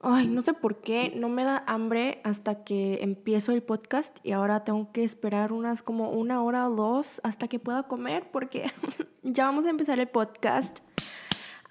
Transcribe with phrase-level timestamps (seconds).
[0.00, 4.30] Ay, no sé por qué no me da hambre hasta que empiezo el podcast y
[4.30, 8.70] ahora tengo que esperar unas como una hora o dos hasta que pueda comer porque
[9.24, 10.78] ya vamos a empezar el podcast.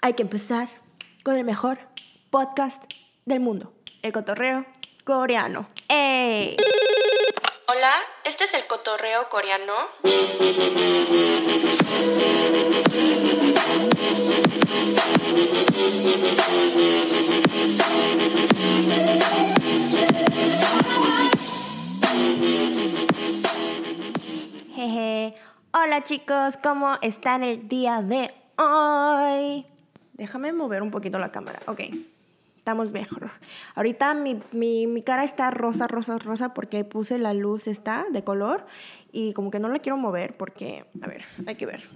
[0.01, 0.67] Hay que empezar
[1.23, 1.79] con el mejor
[2.29, 2.83] podcast
[3.25, 3.71] del mundo,
[4.01, 4.65] el cotorreo
[5.05, 5.69] coreano.
[5.87, 6.57] ¡Ey!
[7.69, 7.93] Hola,
[8.25, 9.73] este es el cotorreo coreano.
[24.73, 25.33] Jeje.
[25.73, 29.65] Hola chicos, ¿cómo están el día de hoy?
[30.13, 31.59] Déjame mover un poquito la cámara.
[31.67, 31.81] Ok,
[32.57, 33.31] estamos mejor.
[33.75, 38.23] Ahorita mi, mi, mi cara está rosa, rosa, rosa porque puse la luz esta de
[38.23, 38.65] color
[39.11, 41.89] y como que no la quiero mover porque, a ver, hay que ver.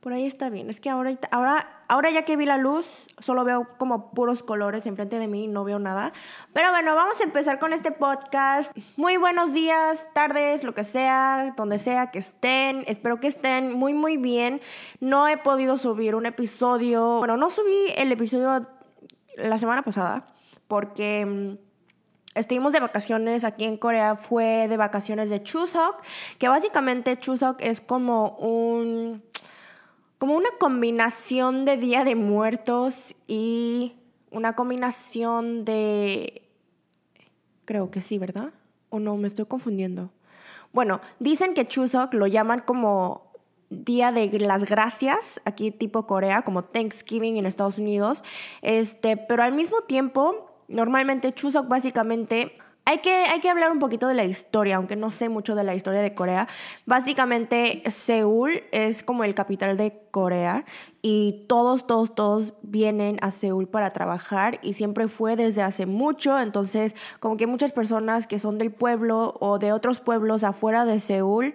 [0.00, 0.70] Por ahí está bien.
[0.70, 4.86] Es que ahora, ahora, ahora ya que vi la luz, solo veo como puros colores
[4.86, 6.12] enfrente de mí, no veo nada.
[6.52, 8.70] Pero bueno, vamos a empezar con este podcast.
[8.96, 12.84] Muy buenos días, tardes, lo que sea, donde sea que estén.
[12.86, 14.60] Espero que estén muy, muy bien.
[15.00, 17.18] No he podido subir un episodio.
[17.18, 18.68] Bueno, no subí el episodio
[19.36, 20.26] la semana pasada
[20.68, 21.58] porque mm,
[22.38, 24.14] estuvimos de vacaciones aquí en Corea.
[24.14, 26.02] Fue de vacaciones de Chuseok,
[26.38, 29.24] que básicamente Chuseok es como un
[30.18, 33.94] como una combinación de Día de Muertos y
[34.30, 36.42] una combinación de...
[37.64, 38.52] Creo que sí, ¿verdad?
[38.90, 39.16] ¿O no?
[39.16, 40.10] Me estoy confundiendo.
[40.72, 43.32] Bueno, dicen que Chuseok lo llaman como
[43.70, 48.24] Día de las Gracias, aquí tipo Corea, como Thanksgiving en Estados Unidos.
[48.62, 52.58] Este, pero al mismo tiempo, normalmente Chuseok básicamente
[52.88, 55.62] hay que, hay que hablar un poquito de la historia, aunque no sé mucho de
[55.62, 56.48] la historia de Corea.
[56.86, 60.64] Básicamente, Seúl es como el capital de Corea
[61.00, 66.40] y todos, todos, todos vienen a Seúl para trabajar y siempre fue desde hace mucho,
[66.40, 70.98] entonces como que muchas personas que son del pueblo o de otros pueblos afuera de
[70.98, 71.54] Seúl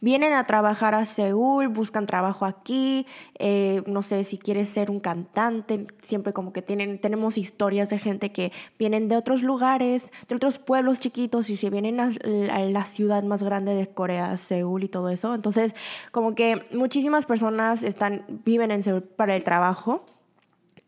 [0.00, 3.04] vienen a trabajar a Seúl, buscan trabajo aquí,
[3.40, 7.98] eh, no sé si quieres ser un cantante, siempre como que tienen, tenemos historias de
[7.98, 12.12] gente que vienen de otros lugares, de otros pueblos chiquitos y se vienen a,
[12.52, 15.74] a la ciudad más grande de Corea, Seúl y todo eso, entonces
[16.12, 20.04] como que muchísimas personas están, viven en Seúl para el trabajo.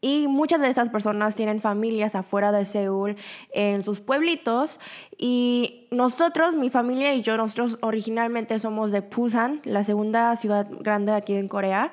[0.03, 3.17] Y muchas de estas personas tienen familias afuera de Seúl,
[3.53, 4.79] en sus pueblitos.
[5.17, 11.13] Y nosotros, mi familia y yo, nosotros originalmente somos de Busan, la segunda ciudad grande
[11.13, 11.91] aquí en Corea.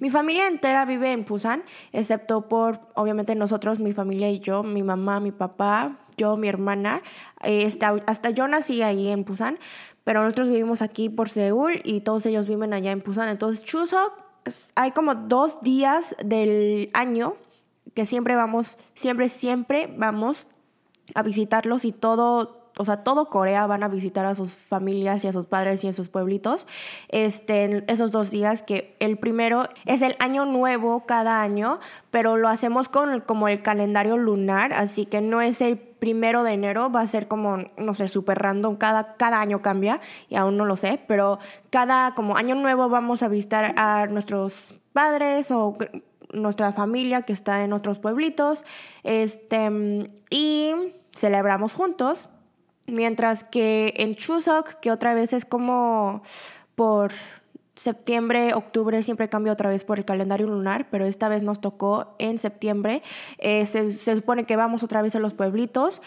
[0.00, 4.84] Mi familia entera vive en Busan, excepto por, obviamente, nosotros, mi familia y yo, mi
[4.84, 7.02] mamá, mi papá, yo, mi hermana.
[7.40, 9.58] Hasta, hasta yo nací ahí en Busan,
[10.04, 13.28] pero nosotros vivimos aquí por Seúl y todos ellos viven allá en Busan.
[13.28, 14.21] Entonces, Chuseok
[14.74, 17.36] hay como dos días del año
[17.94, 20.46] que siempre vamos, siempre, siempre vamos
[21.14, 25.28] a visitarlos y todo, o sea, todo Corea van a visitar a sus familias y
[25.28, 26.66] a sus padres y a sus pueblitos.
[27.08, 31.80] Este, esos dos días que el primero es el año nuevo cada año,
[32.10, 36.50] pero lo hacemos con como el calendario lunar, así que no es el primero de
[36.50, 40.56] enero, va a ser como, no sé, súper random, cada, cada año cambia y aún
[40.56, 41.38] no lo sé, pero
[41.70, 45.78] cada como año nuevo vamos a visitar a nuestros padres o
[46.32, 48.64] nuestra familia que está en otros pueblitos
[49.04, 50.74] este, y
[51.12, 52.28] celebramos juntos.
[52.88, 56.24] Mientras que en Chuseok, que otra vez es como
[56.74, 57.12] por
[57.82, 62.14] septiembre, octubre siempre cambia otra vez por el calendario lunar, pero esta vez nos tocó
[62.18, 63.02] en septiembre.
[63.38, 66.00] Eh, se, supone que vamos otra vez a los pueblitos.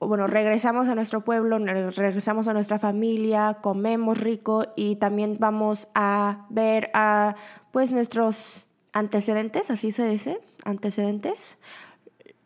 [0.00, 6.46] Bueno, regresamos a nuestro pueblo, regresamos a nuestra familia, comemos rico y también vamos a
[6.50, 7.36] ver a
[7.70, 11.58] pues nuestros antecedentes, así se dice, antecedentes,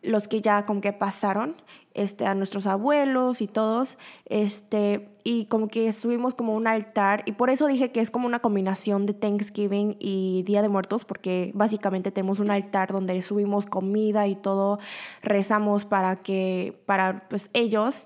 [0.01, 1.55] los que ya con que pasaron
[1.93, 7.33] este, a nuestros abuelos y todos, este, y como que subimos como un altar, y
[7.33, 11.51] por eso dije que es como una combinación de Thanksgiving y Día de Muertos, porque
[11.55, 14.79] básicamente tenemos un altar donde subimos comida y todo,
[15.21, 18.05] rezamos para que, para pues ellos,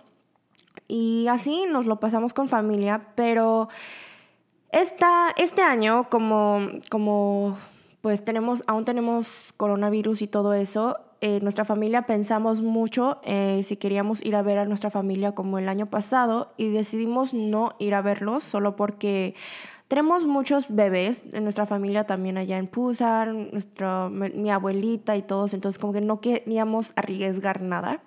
[0.88, 3.70] y así nos lo pasamos con familia, pero
[4.72, 7.58] esta, este año como, como
[8.02, 13.78] pues tenemos, aún tenemos coronavirus y todo eso, eh, nuestra familia pensamos mucho eh, si
[13.78, 17.94] queríamos ir a ver a nuestra familia como el año pasado y decidimos no ir
[17.96, 19.34] a verlos solo porque
[19.88, 25.54] tenemos muchos bebés en nuestra familia también allá en Pusan, nuestra, mi abuelita y todos,
[25.54, 28.02] entonces como que no queríamos arriesgar nada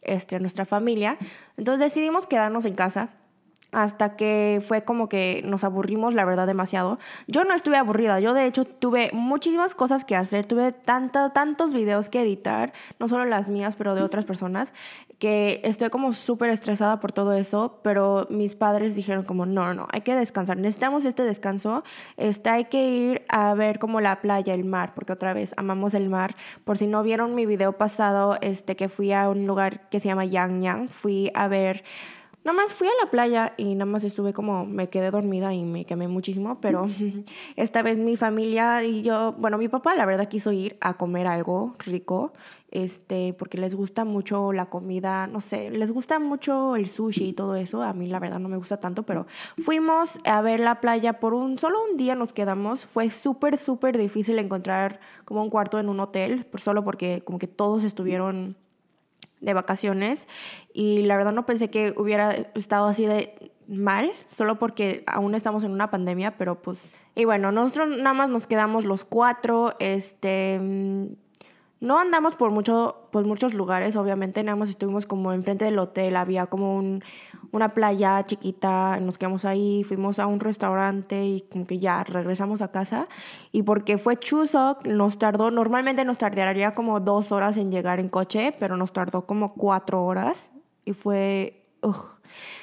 [0.00, 1.18] este, a nuestra familia.
[1.58, 3.10] Entonces decidimos quedarnos en casa
[3.72, 6.98] hasta que fue como que nos aburrimos, la verdad, demasiado.
[7.26, 11.72] Yo no estuve aburrida, yo de hecho tuve muchísimas cosas que hacer, tuve tanto, tantos
[11.72, 14.72] videos que editar, no solo las mías, pero de otras personas,
[15.18, 19.88] que estoy como súper estresada por todo eso, pero mis padres dijeron como, no, no,
[19.90, 21.82] hay que descansar, necesitamos este descanso,
[22.16, 25.94] este, hay que ir a ver como la playa, el mar, porque otra vez amamos
[25.94, 26.34] el mar.
[26.64, 30.08] Por si no vieron mi video pasado, este, que fui a un lugar que se
[30.08, 31.84] llama Yang Yang, fui a ver
[32.44, 35.62] Nada más fui a la playa y nada más estuve como, me quedé dormida y
[35.62, 36.86] me quemé muchísimo, pero
[37.56, 41.28] esta vez mi familia y yo, bueno, mi papá la verdad quiso ir a comer
[41.28, 42.32] algo rico,
[42.72, 47.32] este, porque les gusta mucho la comida, no sé, les gusta mucho el sushi y
[47.32, 49.26] todo eso, a mí la verdad no me gusta tanto, pero
[49.58, 53.96] fuimos a ver la playa por un, solo un día nos quedamos, fue súper, súper
[53.98, 58.56] difícil encontrar como un cuarto en un hotel, solo porque como que todos estuvieron
[59.42, 60.26] de vacaciones
[60.72, 65.64] y la verdad no pensé que hubiera estado así de mal, solo porque aún estamos
[65.64, 66.96] en una pandemia, pero pues...
[67.14, 70.60] Y bueno, nosotros nada más nos quedamos los cuatro, este...
[71.80, 76.14] No andamos por, mucho, por muchos lugares, obviamente, nada más estuvimos como enfrente del hotel,
[76.14, 77.02] había como un,
[77.52, 82.62] una playa chiquita, nos quedamos ahí, fuimos a un restaurante y como que ya regresamos
[82.62, 83.08] a casa.
[83.52, 88.08] Y porque fue Chuseok, nos tardó, normalmente nos tardaría como dos horas en llegar en
[88.08, 90.50] coche, pero nos tardó como cuatro horas
[90.84, 91.58] y fue...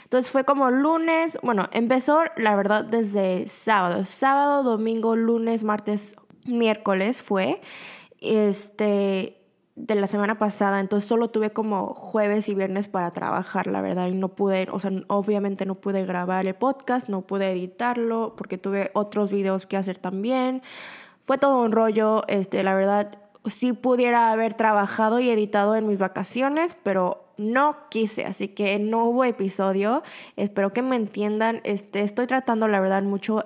[0.04, 6.16] Entonces fue como lunes, bueno, empezó la verdad desde sábado, sábado, domingo, lunes, martes,
[6.46, 7.62] miércoles fue.
[8.20, 9.39] Este,
[9.80, 14.08] de la semana pasada, entonces solo tuve como jueves y viernes para trabajar, la verdad,
[14.08, 18.58] y no pude, o sea, obviamente no pude grabar el podcast, no pude editarlo porque
[18.58, 20.62] tuve otros videos que hacer también.
[21.24, 25.98] Fue todo un rollo, este, la verdad, sí pudiera haber trabajado y editado en mis
[25.98, 30.04] vacaciones, pero no quise, así que no hubo episodio.
[30.36, 31.62] Espero que me entiendan.
[31.64, 33.46] Este, estoy tratando, la verdad, mucho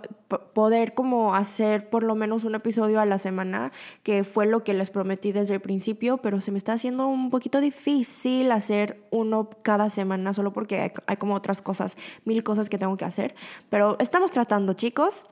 [0.53, 4.73] poder como hacer por lo menos un episodio a la semana, que fue lo que
[4.73, 9.51] les prometí desde el principio, pero se me está haciendo un poquito difícil hacer uno
[9.61, 11.95] cada semana, solo porque hay, hay como otras cosas,
[12.25, 13.35] mil cosas que tengo que hacer.
[13.69, 15.25] Pero estamos tratando, chicos.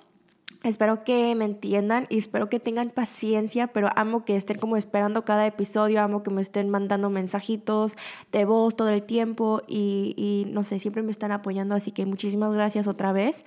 [0.63, 5.25] Espero que me entiendan y espero que tengan paciencia, pero amo que estén como esperando
[5.25, 7.97] cada episodio, amo que me estén mandando mensajitos
[8.31, 12.05] de voz todo el tiempo y, y no sé, siempre me están apoyando, así que
[12.05, 13.43] muchísimas gracias otra vez.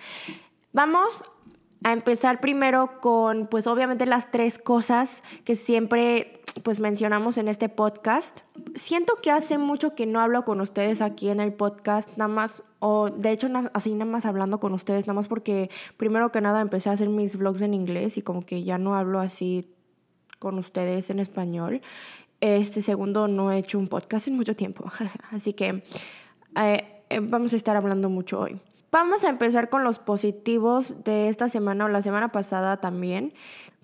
[0.73, 1.25] Vamos
[1.85, 7.69] a empezar primero con, pues obviamente las tres cosas que siempre pues mencionamos en este
[7.69, 8.41] podcast.
[8.75, 12.63] Siento que hace mucho que no hablo con ustedes aquí en el podcast, nada más,
[12.79, 16.61] o de hecho así nada más hablando con ustedes, nada más porque primero que nada
[16.61, 19.69] empecé a hacer mis vlogs en inglés y como que ya no hablo así
[20.39, 21.83] con ustedes en español.
[22.41, 24.85] Este segundo no he hecho un podcast en mucho tiempo,
[25.31, 25.85] así que
[26.57, 28.61] eh, eh, vamos a estar hablando mucho hoy.
[28.95, 33.35] Vamos a empezar con los positivos de esta semana o la semana pasada también.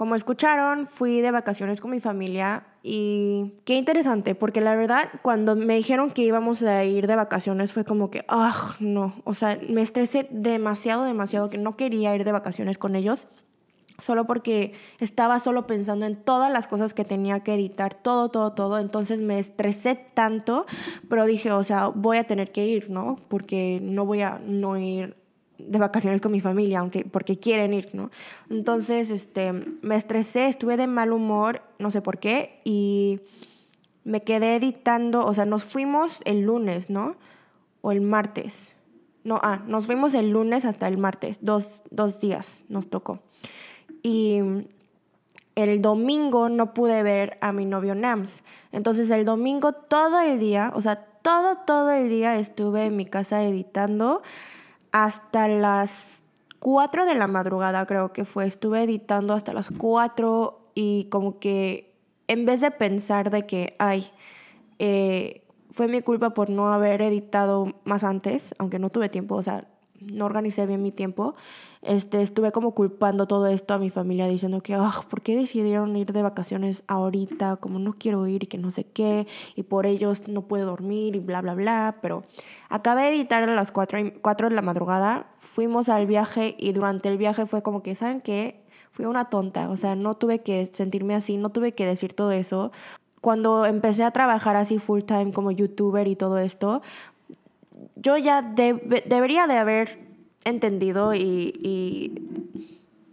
[0.01, 5.57] Como escucharon, fui de vacaciones con mi familia y qué interesante, porque la verdad, cuando
[5.57, 9.61] me dijeron que íbamos a ir de vacaciones fue como que, ah, no, o sea,
[9.69, 13.27] me estresé demasiado, demasiado, que no quería ir de vacaciones con ellos,
[13.99, 18.55] solo porque estaba solo pensando en todas las cosas que tenía que editar, todo, todo,
[18.55, 20.65] todo, entonces me estresé tanto,
[21.11, 23.19] pero dije, o sea, voy a tener que ir, ¿no?
[23.29, 25.20] Porque no voy a no ir
[25.69, 28.11] de vacaciones con mi familia, aunque porque quieren ir, ¿no?
[28.49, 33.21] Entonces, este, me estresé, estuve de mal humor, no sé por qué, y
[34.05, 37.17] me quedé editando, o sea, nos fuimos el lunes, ¿no?
[37.83, 38.75] O el martes.
[39.23, 43.21] No, ah, nos fuimos el lunes hasta el martes, dos, dos días nos tocó.
[44.03, 44.41] Y
[45.55, 48.43] el domingo no pude ver a mi novio Nams.
[48.73, 53.07] Entonces el domingo todo el día, o sea, todo, todo el día estuve en mi
[53.07, 54.23] casa editando
[54.93, 56.23] hasta las
[56.59, 58.47] 4 de la madrugada creo que fue.
[58.47, 61.97] Estuve editando hasta las 4 y como que
[62.29, 64.07] en vez de pensar de que, ay,
[64.79, 69.43] eh, fue mi culpa por no haber editado más antes, aunque no tuve tiempo, o
[69.43, 69.69] sea,
[70.01, 71.35] no organicé bien mi tiempo,
[71.83, 75.97] este, estuve como culpando todo esto a mi familia diciendo que, oh, ¿por qué decidieron
[75.97, 77.57] ir de vacaciones ahorita?
[77.57, 81.17] Como no quiero ir y que no sé qué, y por ellos no puedo dormir
[81.17, 81.97] y bla, bla, bla.
[82.03, 82.25] Pero
[82.69, 87.09] acabé de editar a las 4, 4 de la madrugada, fuimos al viaje y durante
[87.09, 88.63] el viaje fue como que, ¿saben qué?
[88.93, 92.33] Fui una tonta, o sea, no tuve que sentirme así, no tuve que decir todo
[92.33, 92.73] eso.
[93.23, 96.83] Cuando empecé a trabajar así full time como youtuber y todo esto,
[97.97, 100.10] yo ya debería de haber
[100.45, 102.13] entendido y,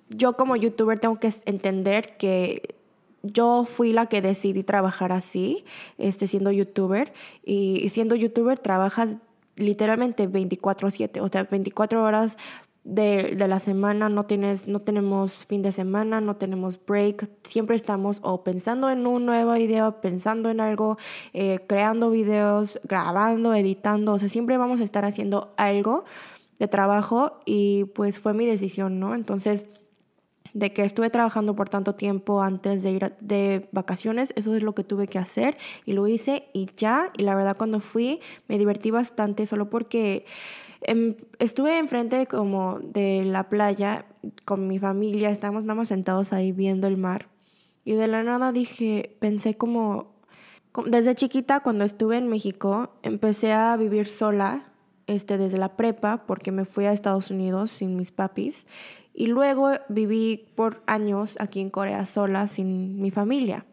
[0.09, 2.75] yo como youtuber tengo que entender que
[3.21, 5.65] yo fui la que decidí trabajar así,
[5.97, 7.13] este, siendo youtuber.
[7.43, 9.17] Y siendo youtuber trabajas
[9.57, 12.37] literalmente 24/7, o sea, 24 horas
[12.87, 18.19] de, la semana, no, tienes, no tenemos fin de semana, no tenemos break, siempre estamos
[18.21, 20.97] o pensando en un nuevo idea, pensando en algo,
[21.33, 26.05] eh, creando videos, grabando, editando, o sea, siempre vamos a estar haciendo algo
[26.59, 29.15] de trabajo y pues fue mi decisión, ¿no?
[29.15, 29.65] Entonces,
[30.53, 34.73] de que estuve trabajando por tanto tiempo antes de ir de vacaciones, eso es lo
[34.73, 38.57] que tuve que hacer y lo hice y ya, y la verdad cuando fui me
[38.57, 40.25] divertí bastante solo porque
[40.81, 44.05] Em, estuve enfrente como de la playa
[44.45, 47.29] con mi familia, estábamos nada más sentados ahí viendo el mar.
[47.83, 50.15] Y de la nada dije, pensé como,
[50.85, 54.66] desde chiquita cuando estuve en México, empecé a vivir sola,
[55.07, 58.67] este, desde la prepa, porque me fui a Estados Unidos sin mis papis.
[59.13, 63.65] Y luego viví por años aquí en Corea sola, sin mi familia.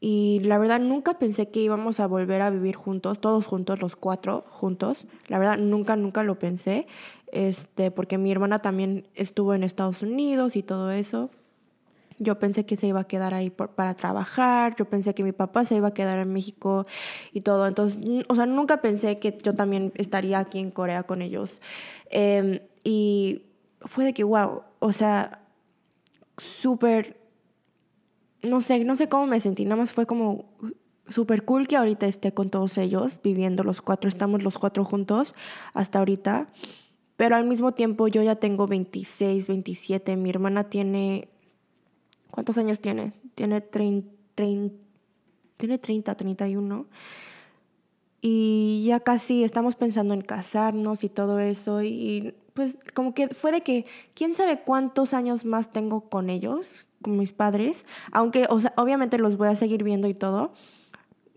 [0.00, 3.96] Y la verdad nunca pensé que íbamos a volver a vivir juntos, todos juntos, los
[3.96, 5.06] cuatro juntos.
[5.26, 6.86] La verdad nunca, nunca lo pensé,
[7.32, 11.30] este, porque mi hermana también estuvo en Estados Unidos y todo eso.
[12.18, 15.64] Yo pensé que se iba a quedar ahí para trabajar, yo pensé que mi papá
[15.64, 16.86] se iba a quedar en México
[17.32, 17.66] y todo.
[17.66, 21.60] Entonces, o sea, nunca pensé que yo también estaría aquí en Corea con ellos.
[22.10, 23.42] Em, y
[23.80, 25.42] fue de que, wow, o sea,
[26.36, 27.18] súper
[28.42, 30.46] no sé, no sé cómo me sentí, nada más fue como
[31.08, 35.34] súper cool que ahorita esté con todos ellos, viviendo los cuatro, estamos los cuatro juntos
[35.74, 36.48] hasta ahorita,
[37.16, 41.28] pero al mismo tiempo yo ya tengo 26, 27, mi hermana tiene,
[42.38, 43.14] ¿cuántos años tiene?
[43.34, 44.08] Tiene 30,
[45.56, 46.86] tiene 30, 31.
[48.20, 51.82] Y ya casi estamos pensando en casarnos y todo eso.
[51.82, 56.84] Y pues como que fue de que, ¿quién sabe cuántos años más tengo con ellos?
[57.00, 60.52] con mis padres, aunque o sea, obviamente los voy a seguir viendo y todo,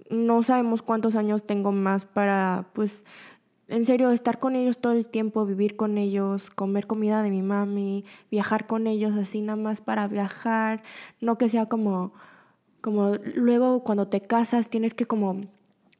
[0.09, 3.03] no sabemos cuántos años tengo más para, pues,
[3.71, 7.41] en serio, estar con ellos todo el tiempo, vivir con ellos, comer comida de mi
[7.41, 10.83] mami, viajar con ellos así nada más para viajar,
[11.21, 12.13] no que sea como,
[12.81, 15.41] como luego cuando te casas tienes que como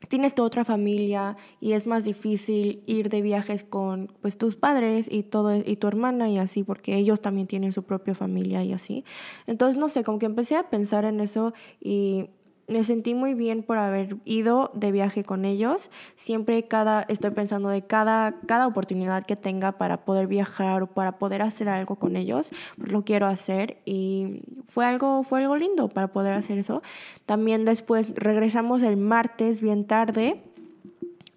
[0.08, 5.08] tienes tu otra familia y es más difícil ir de viajes con pues tus padres
[5.10, 8.74] y todo y tu hermana y así porque ellos también tienen su propia familia y
[8.74, 9.06] así.
[9.48, 12.30] Entonces no sé, como que empecé a pensar en eso y
[12.72, 15.92] me sentí muy bien por haber ido de viaje con ellos.
[16.16, 21.20] Siempre cada, estoy pensando de cada, cada oportunidad que tenga para poder viajar o para
[21.20, 25.90] poder hacer algo con ellos, pues lo quiero hacer y fue algo, fue algo lindo
[25.90, 26.82] para poder hacer eso.
[27.26, 30.42] También después regresamos el martes bien tarde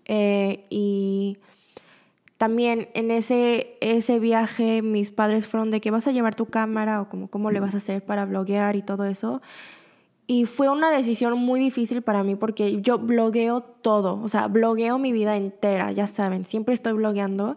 [0.05, 1.39] eh, y
[2.37, 7.01] también en ese, ese viaje mis padres fueron de que vas a llevar tu cámara
[7.01, 9.41] o como cómo le vas a hacer para bloguear y todo eso.
[10.27, 14.99] Y fue una decisión muy difícil para mí porque yo blogueo todo, o sea, blogueo
[14.99, 17.57] mi vida entera, ya saben, siempre estoy blogueando.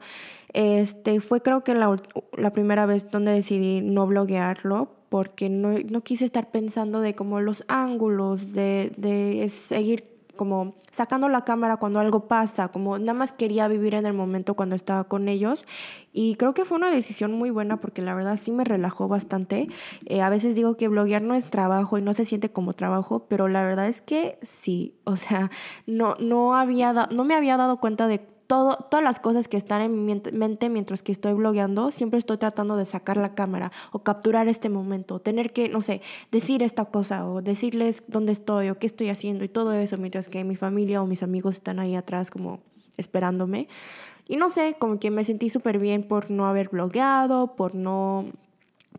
[0.51, 1.95] Este, fue creo que la,
[2.33, 7.39] la primera vez donde decidí no bloguearlo porque no, no quise estar pensando de como
[7.39, 13.33] los ángulos, de, de seguir como sacando la cámara cuando algo pasa, como nada más
[13.33, 15.65] quería vivir en el momento cuando estaba con ellos
[16.13, 19.67] y creo que fue una decisión muy buena porque la verdad sí me relajó bastante.
[20.05, 23.25] Eh, a veces digo que bloguear no es trabajo y no se siente como trabajo,
[23.27, 25.51] pero la verdad es que sí, o sea,
[25.85, 29.81] no, no, había no me había dado cuenta de todo, todas las cosas que están
[29.81, 33.99] en mi mente mientras que estoy blogueando, siempre estoy tratando de sacar la cámara o
[33.99, 36.01] capturar este momento, tener que, no sé,
[36.31, 40.29] decir esta cosa o decirles dónde estoy o qué estoy haciendo y todo eso, mientras
[40.29, 42.61] que mi familia o mis amigos están ahí atrás como
[42.95, 43.67] esperándome.
[44.27, 48.25] Y no sé, como que me sentí súper bien por no haber blogueado, por no,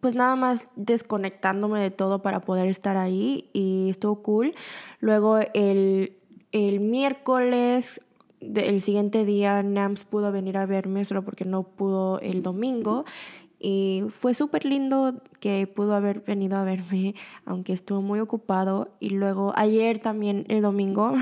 [0.01, 4.55] pues nada más desconectándome de todo para poder estar ahí y estuvo cool.
[5.01, 6.17] Luego el,
[6.53, 8.01] el miércoles
[8.41, 13.05] el siguiente día Nams pudo venir a verme solo porque no pudo el domingo
[13.59, 17.15] y fue súper lindo que pudo haber venido a verme,
[17.45, 18.91] aunque estuvo muy ocupado.
[19.01, 21.15] Y luego ayer también, el domingo,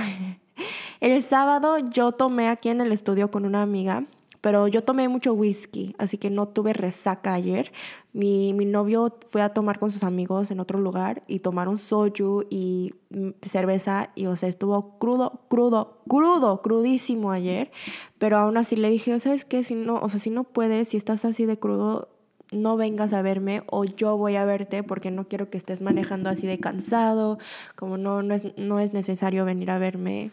[1.00, 4.04] el sábado yo tomé aquí en el estudio con una amiga
[4.46, 7.72] pero yo tomé mucho whisky, así que no tuve resaca ayer.
[8.16, 12.44] Mi, mi novio fue a tomar con sus amigos en otro lugar y tomaron soju
[12.48, 17.70] y mm, cerveza y, o sea, estuvo crudo, crudo, crudo, crudísimo ayer.
[18.16, 19.62] Pero aún así le dije, ¿sabes qué?
[19.62, 22.08] Si no, o sea, si no puedes, si estás así de crudo,
[22.52, 26.30] no vengas a verme o yo voy a verte porque no quiero que estés manejando
[26.30, 27.38] así de cansado,
[27.74, 30.32] como no, no, es, no es necesario venir a verme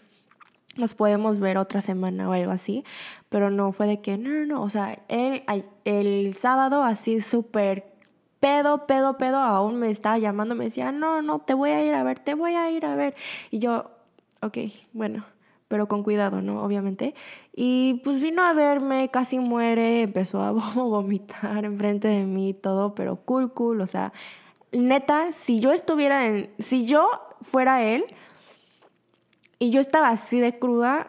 [0.76, 2.84] nos podemos ver otra semana o algo así,
[3.30, 5.44] pero no fue de que, no, no, no, o sea, él,
[5.86, 7.94] el sábado así súper
[8.40, 11.94] pedo, pedo, pedo, aún me estaba llamando, me decía, no, no, te voy a ir
[11.94, 13.16] a ver, te voy a ir a ver.
[13.52, 13.92] Y yo,
[14.42, 14.58] ok,
[14.92, 15.26] bueno,
[15.70, 16.62] pero con cuidado, ¿no?
[16.62, 17.16] Obviamente.
[17.56, 23.18] Y pues vino a verme, casi muere, empezó a vomitar enfrente de mí todo, pero
[23.18, 24.12] cool, cool, o sea,
[24.74, 27.08] neta, si yo estuviera en, si yo
[27.42, 28.04] fuera él
[29.64, 31.08] y yo estaba así de cruda,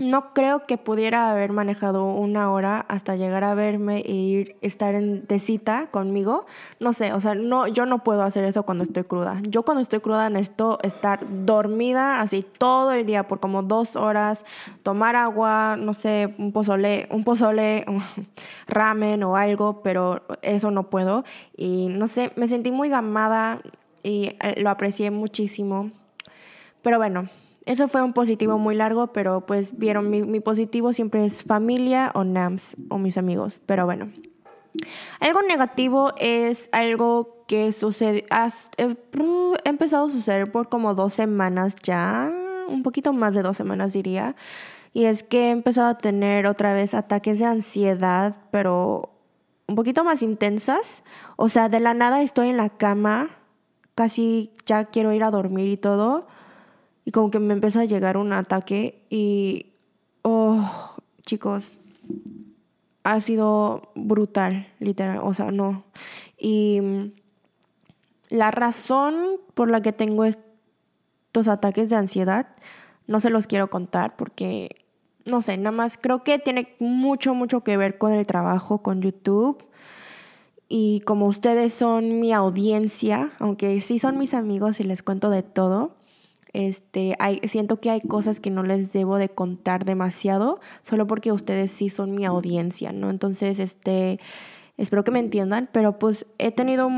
[0.00, 4.96] no creo que pudiera haber manejado una hora hasta llegar a verme e ir estar
[4.96, 6.44] en, de cita conmigo.
[6.80, 9.40] No sé, o sea, no, yo no puedo hacer eso cuando estoy cruda.
[9.48, 14.44] Yo cuando estoy cruda necesito estar dormida así todo el día por como dos horas,
[14.82, 17.86] tomar agua, no sé, un pozole, un pozole,
[18.66, 21.22] ramen o algo, pero eso no puedo.
[21.56, 23.60] Y no sé, me sentí muy gamada
[24.02, 25.92] y eh, lo aprecié muchísimo.
[26.82, 27.28] Pero bueno,
[27.66, 32.24] eso fue un positivo muy largo, pero pues vieron, mi, positivo siempre es familia o
[32.24, 33.60] NAMS o mis amigos.
[33.66, 34.10] Pero bueno.
[35.20, 38.96] Algo negativo es algo que sucede, ha, eh,
[39.64, 42.32] empezado a suceder por como dos semanas ya,
[42.66, 44.34] un poquito más de dos semanas diría,
[44.92, 49.14] y es que he empezado a tener otra vez ataques de ansiedad, pero
[49.66, 51.02] un poquito más intensas.
[51.36, 53.30] O sea, de la nada estoy en la cama,
[53.94, 56.26] casi ya quiero ir a dormir y todo,
[57.04, 59.74] y como que me empezó a llegar un ataque y,
[60.22, 61.76] oh, chicos,
[63.02, 65.84] ha sido brutal, literal, o sea, no.
[66.38, 67.12] Y
[68.30, 72.48] la razón por la que tengo estos ataques de ansiedad,
[73.06, 74.70] no se los quiero contar porque,
[75.26, 79.02] no sé, nada más creo que tiene mucho, mucho que ver con el trabajo con
[79.02, 79.62] YouTube.
[80.68, 85.42] Y como ustedes son mi audiencia, aunque sí son mis amigos y les cuento de
[85.42, 85.94] todo,
[86.54, 91.32] este, hay, siento que hay cosas que no les debo de contar demasiado, solo porque
[91.32, 93.10] ustedes sí son mi audiencia, ¿no?
[93.10, 94.20] Entonces, este,
[94.76, 96.88] espero que me entiendan, pero pues he tenido,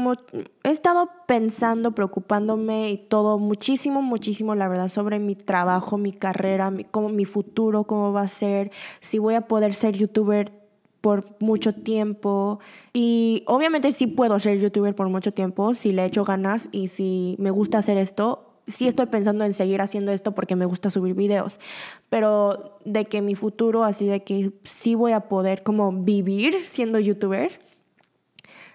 [0.63, 6.71] he estado pensando, preocupándome y todo muchísimo, muchísimo, la verdad, sobre mi trabajo, mi carrera,
[6.71, 8.71] mi, cómo, mi futuro, cómo va a ser,
[9.01, 10.53] si voy a poder ser youtuber
[11.01, 12.59] por mucho tiempo.
[12.93, 17.37] Y obviamente sí puedo ser youtuber por mucho tiempo si le echo ganas y si
[17.39, 21.15] me gusta hacer esto sí estoy pensando en seguir haciendo esto porque me gusta subir
[21.15, 21.61] videos,
[22.09, 26.99] pero de que mi futuro, así de que sí voy a poder como vivir siendo
[26.99, 27.61] youtuber,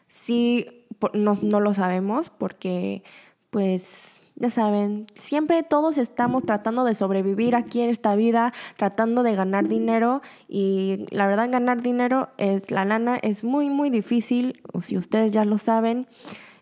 [0.08, 3.04] sí, no, no lo sabemos porque
[3.50, 9.36] pues ya saben, siempre todos estamos tratando de sobrevivir aquí en esta vida, tratando de
[9.36, 14.82] ganar dinero y la verdad ganar dinero es la lana es muy muy difícil, o
[14.82, 16.08] si ustedes ya lo saben.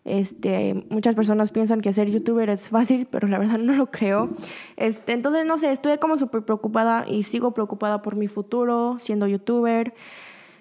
[0.04, 4.30] Este, muchas personas piensan que ser youtuber es fácil, pero la verdad no lo creo.
[4.76, 9.26] Este, entonces, no sé, estoy como súper preocupada y sigo preocupada por mi futuro siendo
[9.26, 9.94] youtuber.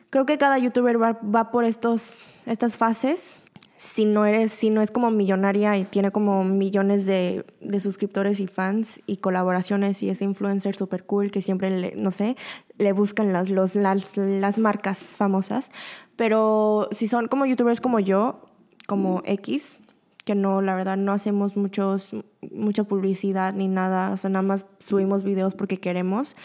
[0.10, 3.38] Creo que cada youtuber va, va por estos, estas fases.
[3.78, 8.42] Si no, eres, si no es como millonaria y tiene como millones de, de suscriptores
[8.42, 12.36] y fans y colaboraciones y es influencer súper cool que siempre, le, no sé,
[12.78, 15.70] le buscan las, los, las, las marcas famosas.
[16.18, 18.49] Pero si son como youtubers como yo,
[18.90, 19.80] como X,
[20.26, 22.16] que no, la verdad, no hacemos muchos,
[22.52, 26.36] mucha publicidad ni nada, o sea, nada más subimos videos porque queremos.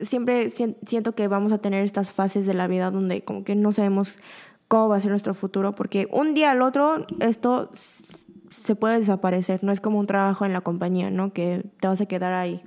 [0.00, 3.72] Siempre siento que vamos a tener estas fases de la vida donde como que no
[3.72, 4.18] sabemos
[4.68, 7.70] cómo va a ser nuestro futuro, porque un día al otro esto
[8.64, 11.32] se puede desaparecer, no es como un trabajo en la compañía, ¿no?
[11.32, 12.62] Que te vas a quedar ahí.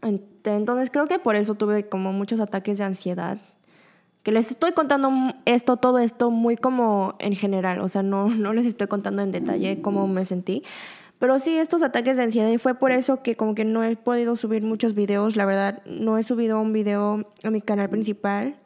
[0.00, 3.38] Entonces creo que por eso tuve como muchos ataques de ansiedad
[4.22, 5.10] que les estoy contando
[5.44, 9.32] esto, todo esto muy como en general, o sea, no, no les estoy contando en
[9.32, 10.62] detalle cómo me sentí.
[11.18, 13.94] Pero sí, estos ataques de ansiedad y fue por eso que como que no he
[13.94, 18.56] podido subir muchos videos, la verdad, no he subido un video a mi canal principal.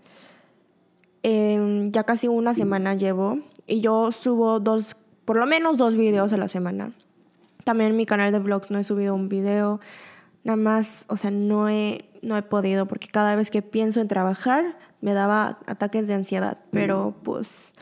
[1.22, 6.32] Em, ya casi una semana llevo y yo subo dos, por lo menos dos videos
[6.32, 6.92] a la semana.
[7.64, 9.80] También en mi canal de vlogs no he subido un video,
[10.44, 14.08] nada más, o sea, no he, no he podido porque cada vez que pienso en
[14.08, 17.72] trabajar, me daba ataques de ansiedad, pero pues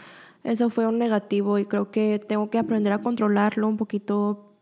[0.43, 4.53] eso fue un negativo y creo que tengo que aprender a controlarlo un poquito,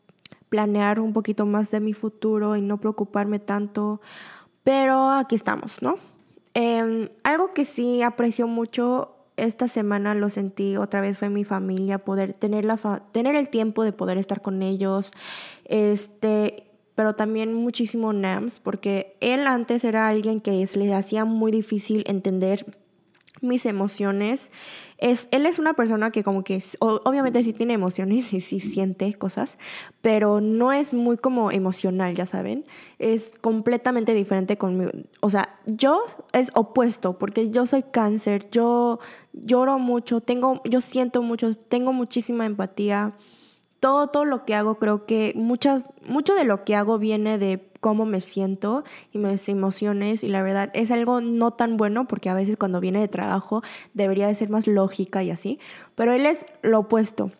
[0.48, 4.00] planear un poquito más de mi futuro y no preocuparme tanto,
[4.62, 5.96] pero aquí estamos, ¿no?
[6.54, 11.98] Em, algo que sí aprecio mucho esta semana lo sentí otra vez fue mi familia,
[11.98, 12.76] poder tener, la
[13.12, 15.10] tener el tiempo de poder estar con ellos,
[15.64, 21.50] este, pero también muchísimo Nams, porque él antes era alguien que se le hacía muy
[21.52, 22.66] difícil entender
[23.42, 24.50] mis emociones.
[24.98, 29.12] Es, él es una persona que como que obviamente sí tiene emociones y sí siente
[29.14, 29.58] cosas,
[30.00, 32.64] pero no es muy como emocional, ya saben.
[32.98, 34.92] Es completamente diferente conmigo.
[35.20, 39.00] O sea, yo es opuesto porque yo soy cáncer, yo
[39.32, 43.14] lloro mucho, tengo, yo siento mucho, tengo muchísima empatía
[43.82, 47.68] todo, todo lo que hago, creo que muchas, mucho de lo que hago viene de
[47.80, 52.30] cómo me siento y mis emociones y la verdad es algo no tan bueno porque
[52.30, 53.60] a veces cuando viene de trabajo
[53.92, 55.58] debería de ser más lógica y así,
[55.96, 57.32] pero él es lo opuesto.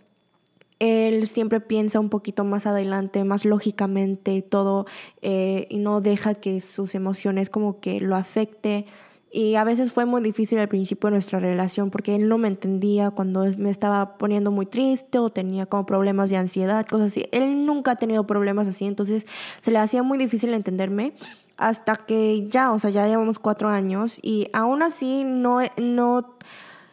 [0.81, 4.87] Él siempre piensa un poquito más adelante, más lógicamente y todo,
[5.21, 8.87] eh, y no deja que sus emociones como que lo afecte
[9.35, 12.49] y a veces fue muy difícil al principio de nuestra relación porque él no me
[12.49, 17.27] entendía cuando me estaba poniendo muy triste o tenía como problemas de ansiedad, cosas así.
[17.33, 19.27] Él nunca ha tenido problemas así, entonces
[19.63, 21.15] se le hacía muy difícil entenderme
[21.57, 26.37] hasta que ya, o sea, ya llevamos cuatro años y aún así no, no,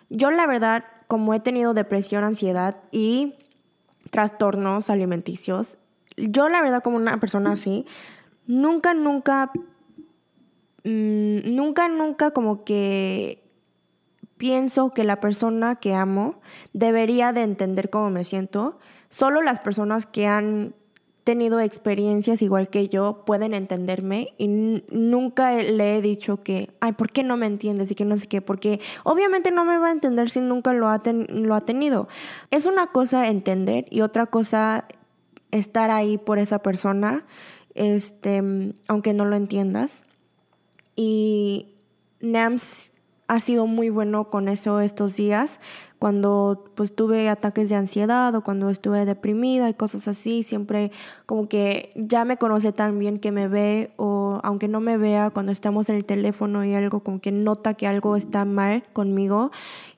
[0.10, 3.36] yo la verdad, como he tenido depresión, ansiedad y
[4.12, 5.78] trastornos alimenticios,
[6.16, 7.86] yo la verdad como una persona así,
[8.48, 9.52] nunca, nunca
[10.84, 13.44] Mm, nunca, nunca como que
[14.38, 16.42] pienso que la persona que amo
[16.74, 18.80] debería de entender cómo me siento.
[19.10, 20.74] Solo las personas que han
[21.30, 27.12] tenido experiencias igual que yo pueden entenderme y nunca le he dicho que, ay, ¿por
[27.12, 27.92] qué no me entiendes?
[27.92, 30.88] Y que no sé qué, porque obviamente no me va a entender si nunca lo
[30.88, 32.08] ha, lo ha tenido.
[32.50, 34.86] Es una cosa entender y otra cosa
[35.52, 37.26] estar ahí por esa persona,
[37.76, 38.42] este,
[38.88, 40.04] aunque no lo entiendas.
[41.02, 41.78] Y
[42.20, 42.92] NAMS
[43.30, 45.62] ha sido muy bueno con eso estos días.
[45.98, 50.92] Cuando pues tuve ataques de ansiedad o cuando estuve deprimida y cosas así, siempre
[51.26, 55.30] como que ya me conoce tan bien que me ve o aunque no me vea
[55.30, 59.52] cuando estamos en el teléfono y algo como que nota que algo está mal conmigo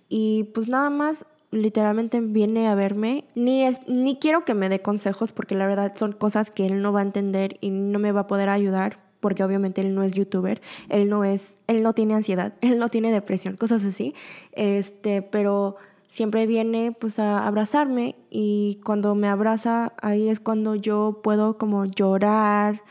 [0.07, 4.83] y pues nada más literalmente viene a verme, ni, es, ni quiero que me dé
[4.83, 8.11] consejos porque la verdad son cosas que él no va a entender y no me
[8.11, 11.93] va a poder ayudar porque obviamente él no es youtuber, él no es, él no
[11.93, 14.13] tiene ansiedad, él no tiene depresión, cosas así.
[14.51, 15.77] Este, pero
[16.09, 21.85] siempre viene pues a abrazarme y cuando me abraza ahí es cuando yo puedo como
[21.85, 22.81] llorar,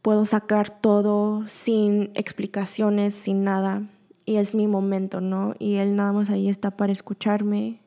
[0.00, 3.82] puedo sacar todo sin explicaciones, sin nada
[4.24, 5.54] y es mi momento, ¿no?
[5.58, 7.80] Y él nada más ahí está para escucharme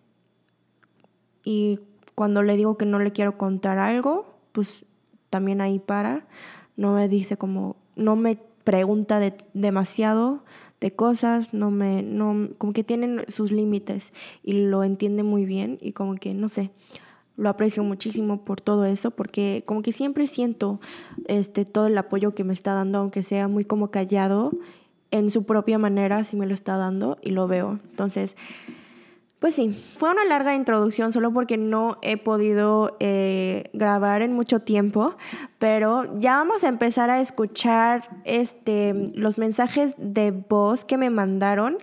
[1.43, 1.79] y
[2.13, 4.85] cuando le digo que no le quiero contar algo, pues
[5.29, 6.25] también ahí para
[6.77, 10.43] no me dice como, no me pregunta de, demasiado
[10.79, 14.13] de cosas, no me, no, como que tienen sus límites
[14.43, 16.71] y lo entiende muy bien y como que, no sé,
[17.35, 20.79] lo aprecio muchísimo por todo eso, porque como que siempre siento
[21.27, 24.51] este, todo el apoyo que me está dando, aunque sea muy como callado,
[25.11, 27.79] en su propia manera, si me lo está dando y lo veo.
[27.91, 28.35] Entonces,
[29.39, 34.61] pues sí, fue una larga introducción solo porque no he podido eh, grabar en mucho
[34.61, 35.15] tiempo,
[35.59, 41.77] pero ya vamos a empezar a escuchar este, los mensajes de voz que me mandaron.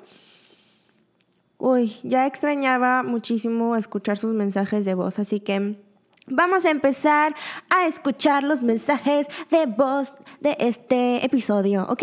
[1.58, 5.78] Uy, ya extrañaba muchísimo escuchar sus mensajes de voz, así que
[6.26, 7.36] vamos a empezar
[7.70, 12.02] a escuchar los mensajes de voz de este episodio, ¿ok?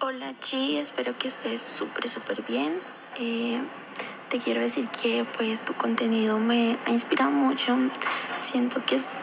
[0.00, 2.72] Hola Chi, espero que estés súper, súper bien.
[3.20, 3.60] Eh,
[4.32, 7.76] te quiero decir que pues tu contenido me ha inspirado mucho.
[8.40, 9.20] Siento que es,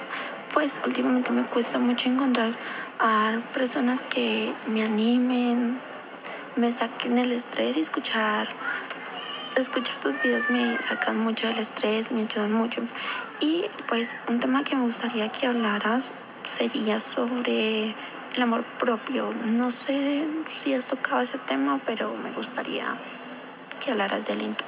[0.53, 2.51] pues últimamente me cuesta mucho encontrar
[2.99, 5.79] a personas que me animen,
[6.55, 8.49] me saquen el estrés y escuchar
[9.55, 12.83] escuchar tus videos me sacan mucho del estrés, me ayudan mucho.
[13.39, 16.11] Y pues un tema que me gustaría que hablaras
[16.45, 17.95] sería sobre
[18.35, 19.33] el amor propio.
[19.43, 22.95] No sé si has tocado ese tema, pero me gustaría
[23.83, 24.63] que hablaras de él en tu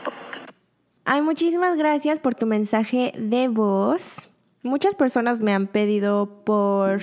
[1.03, 4.29] Ay, muchísimas gracias por tu mensaje de voz.
[4.61, 7.01] Muchas personas me han pedido por,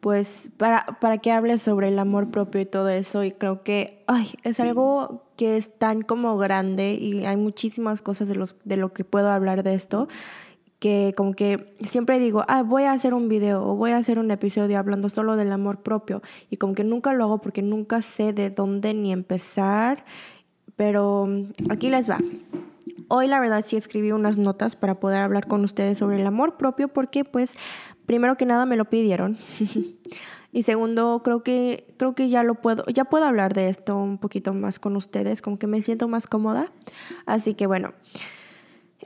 [0.00, 3.22] pues, para, para que hable sobre el amor propio y todo eso.
[3.22, 8.28] Y creo que, ay, es algo que es tan como grande y hay muchísimas cosas
[8.28, 10.08] de, los, de lo que puedo hablar de esto
[10.80, 14.18] que como que siempre digo, ah, voy a hacer un video o voy a hacer
[14.18, 18.02] un episodio hablando solo del amor propio y como que nunca lo hago porque nunca
[18.02, 20.04] sé de dónde ni empezar,
[20.76, 21.26] pero
[21.70, 22.18] aquí les va.
[23.08, 26.56] Hoy la verdad sí escribí unas notas para poder hablar con ustedes sobre el amor
[26.56, 27.50] propio porque pues
[28.06, 29.38] primero que nada me lo pidieron.
[30.52, 34.18] y segundo, creo que creo que ya lo puedo ya puedo hablar de esto un
[34.18, 36.72] poquito más con ustedes, como que me siento más cómoda.
[37.26, 37.92] Así que bueno,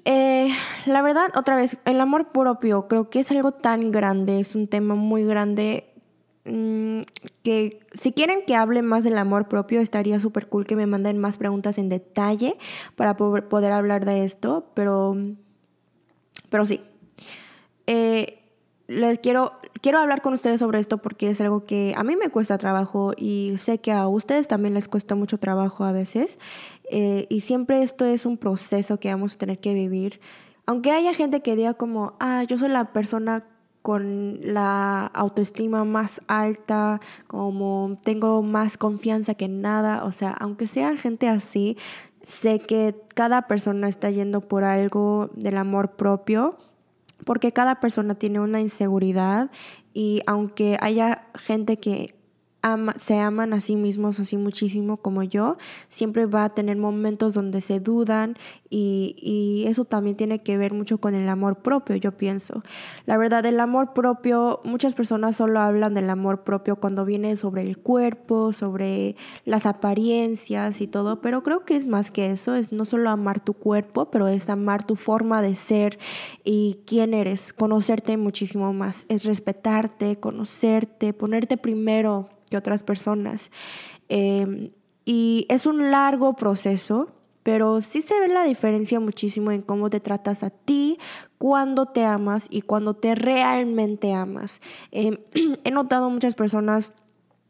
[0.05, 0.55] eh,
[0.87, 4.69] la verdad, otra vez, el amor propio creo que es algo tan grande, es un
[4.69, 5.88] tema muy grande
[6.49, 7.03] Mm,
[7.43, 11.19] que si quieren que hable más del amor propio, estaría súper cool que me manden
[11.19, 12.57] más preguntas en detalle
[12.97, 15.17] para poder hablar de esto, pero,
[16.51, 16.81] pero sí.
[17.87, 18.41] Eh,
[18.87, 22.31] les quiero, quiero hablar con ustedes sobre esto porque es algo que a mí me
[22.31, 26.39] cuesta trabajo y sé que a ustedes también les cuesta mucho trabajo a veces.
[26.91, 30.21] Eh, y siempre esto es un proceso que vamos a tener que vivir
[30.69, 33.43] aunque haya gente que diga como, ah, yo soy la persona
[33.83, 40.97] con la autoestima más alta, como tengo más confianza que nada, o sea, aunque sea
[40.97, 41.77] gente así,
[42.25, 46.59] sé que cada persona está yendo por algo del amor propio,
[47.25, 49.51] porque cada persona tiene una inseguridad
[49.95, 52.15] y aunque haya gente que
[52.99, 55.57] se aman a sí mismos así muchísimo como yo,
[55.89, 58.37] siempre va a tener momentos donde se dudan
[58.69, 62.63] y, y, eso también tiene que ver mucho con el amor propio, yo pienso.
[63.07, 67.63] La verdad, el amor propio, muchas personas solo hablan del amor propio cuando viene sobre
[67.63, 72.73] el cuerpo, sobre las apariencias y todo, pero creo que es más que eso, es
[72.73, 75.99] no solo amar tu cuerpo, pero es amar tu forma de ser
[76.45, 83.51] y quién eres, conocerte muchísimo más, es respetarte, conocerte, ponerte primero que otras personas.
[84.09, 84.71] Em,
[85.05, 87.09] y es un largo proceso,
[87.43, 90.99] pero sí se ve la diferencia muchísimo en cómo te tratas a ti,
[91.39, 94.61] cuando te amas y cuando te realmente amas.
[94.91, 95.19] Em,
[95.65, 96.93] he notado muchas personas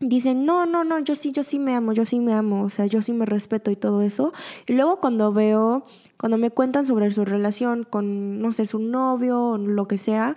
[0.00, 2.70] dicen, no, no, no, yo sí, yo sí me amo, yo sí me amo, o
[2.70, 4.32] sea, yo sí me respeto y todo eso.
[4.66, 5.82] Y luego cuando veo,
[6.16, 10.36] cuando me cuentan sobre su relación con, no sé, su novio o lo que sea,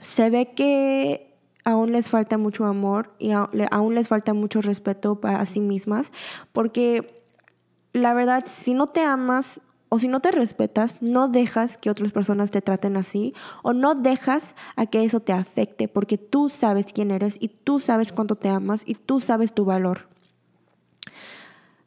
[0.00, 1.29] se ve que
[1.70, 6.12] aún les falta mucho amor y aún les falta mucho respeto para sí mismas,
[6.52, 7.22] porque
[7.92, 12.12] la verdad, si no te amas o si no te respetas, no dejas que otras
[12.12, 16.86] personas te traten así o no dejas a que eso te afecte, porque tú sabes
[16.92, 20.08] quién eres y tú sabes cuánto te amas y tú sabes tu valor.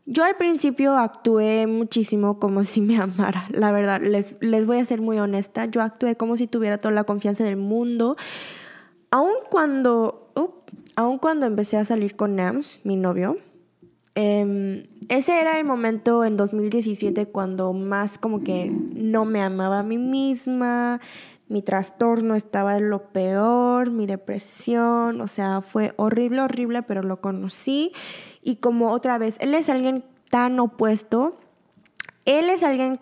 [0.05, 4.85] Yo al principio actué muchísimo como si me amara, la verdad, les, les voy a
[4.85, 8.17] ser muy honesta, yo actué como si tuviera toda la confianza del mundo
[9.13, 10.31] aun cuando,
[10.95, 13.37] aun cuando empecé a salir con Nams, mi novio,
[14.15, 19.83] em, ese era el momento en 2017 cuando más como que no me amaba a
[19.83, 20.99] mí misma,
[21.47, 27.21] mi trastorno estaba en lo peor, mi depresión, o sea, fue horrible, horrible, pero lo
[27.21, 27.91] conocí.
[28.41, 31.37] Y como otra vez, él es alguien tan opuesto,
[32.25, 32.99] él es alguien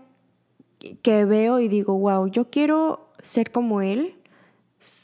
[1.04, 4.16] que veo y digo, wow, yo quiero ser como él,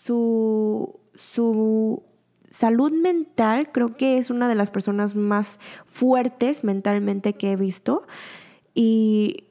[0.07, 2.03] su, su
[2.49, 8.07] salud mental creo que es una de las personas más fuertes mentalmente que he visto
[8.73, 9.43] y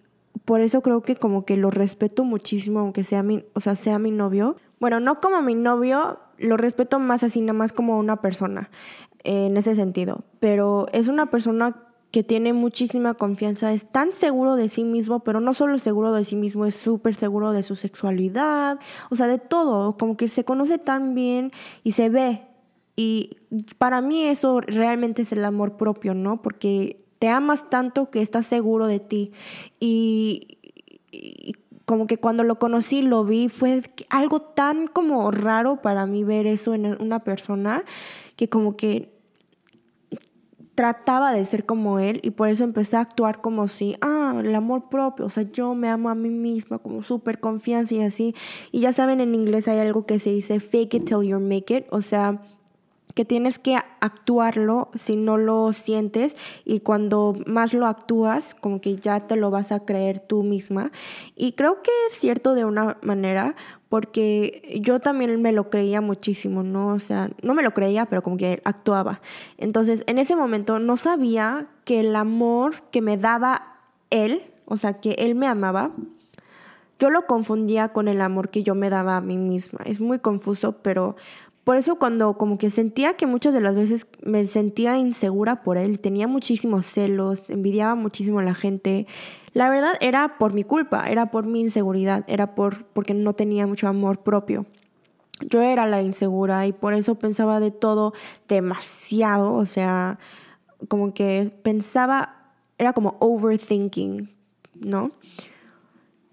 [0.47, 3.99] por eso creo que como que lo respeto muchísimo aunque sea mi, o sea, sea
[3.99, 4.57] mi novio.
[4.81, 8.71] Bueno, no como mi novio, lo respeto más así nada más como una persona
[9.25, 11.86] en ese sentido, pero es una persona
[12.16, 16.24] que tiene muchísima confianza, es tan seguro de sí mismo, pero no solo seguro de
[16.24, 20.42] sí mismo, es súper seguro de su sexualidad, o sea, de todo, como que se
[20.42, 21.52] conoce tan bien
[21.85, 22.40] y se ve.
[22.96, 23.37] Y
[23.76, 26.40] para mí eso realmente es el amor propio, ¿no?
[26.40, 29.33] Porque te amas tanto que estás seguro de ti.
[29.79, 30.57] Y,
[31.85, 36.46] como que cuando lo conocí, lo vi, fue algo tan como raro para mí ver
[36.46, 37.85] eso en una persona
[38.37, 39.15] que como que
[40.77, 44.55] trataba de ser como él y por eso empecé a actuar como si, ah, el
[44.55, 48.35] amor propio, o sea, yo me amo a mí misma, como súper confianza y así.
[48.71, 51.75] Y ya saben, en inglés hay algo que se dice fake it till you make
[51.75, 52.43] it, o sea,
[53.16, 58.94] que tienes que actuarlo si no lo sientes y cuando más lo actúas, como que
[58.94, 60.92] ya te lo vas a creer tú misma.
[61.35, 63.57] Y creo que es cierto de una manera,
[63.88, 66.88] porque yo también me lo creía muchísimo, ¿no?
[66.88, 69.22] O sea, no me lo creía, pero como que actuaba.
[69.57, 73.79] Entonces, en ese momento no sabía que el amor que me daba
[74.11, 75.92] él, o sea, que él me amaba,
[76.98, 79.81] yo lo confundía con el amor que yo me daba a mí misma.
[79.85, 81.16] Es muy confuso, pero
[81.66, 85.79] por eso cuando como que sentía que muchas de las veces me sentía insegura por
[85.79, 89.09] él, tenía muchísimos celos, envidiaba muchísimo a la gente,
[89.52, 93.66] la verdad era por mi culpa, era por mi inseguridad, era por porque no tenía
[93.66, 94.66] mucho amor propio.
[95.40, 98.12] Yo era la insegura y por eso pensaba de todo
[98.46, 100.20] demasiado, o sea,
[100.87, 104.33] como que pensaba, era como overthinking,
[104.79, 105.11] ¿no?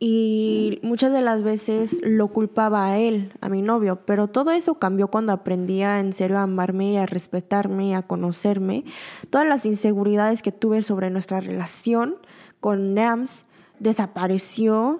[0.06, 4.76] Y muchas de las veces lo culpaba a él, a mi novio, pero todo eso
[4.76, 8.84] cambió cuando aprendí a en serio a amarme y a respetarme a conocerme.
[9.30, 12.18] Todas las inseguridades que tuve sobre nuestra relación
[12.60, 13.46] con Nams
[13.80, 15.00] desapareció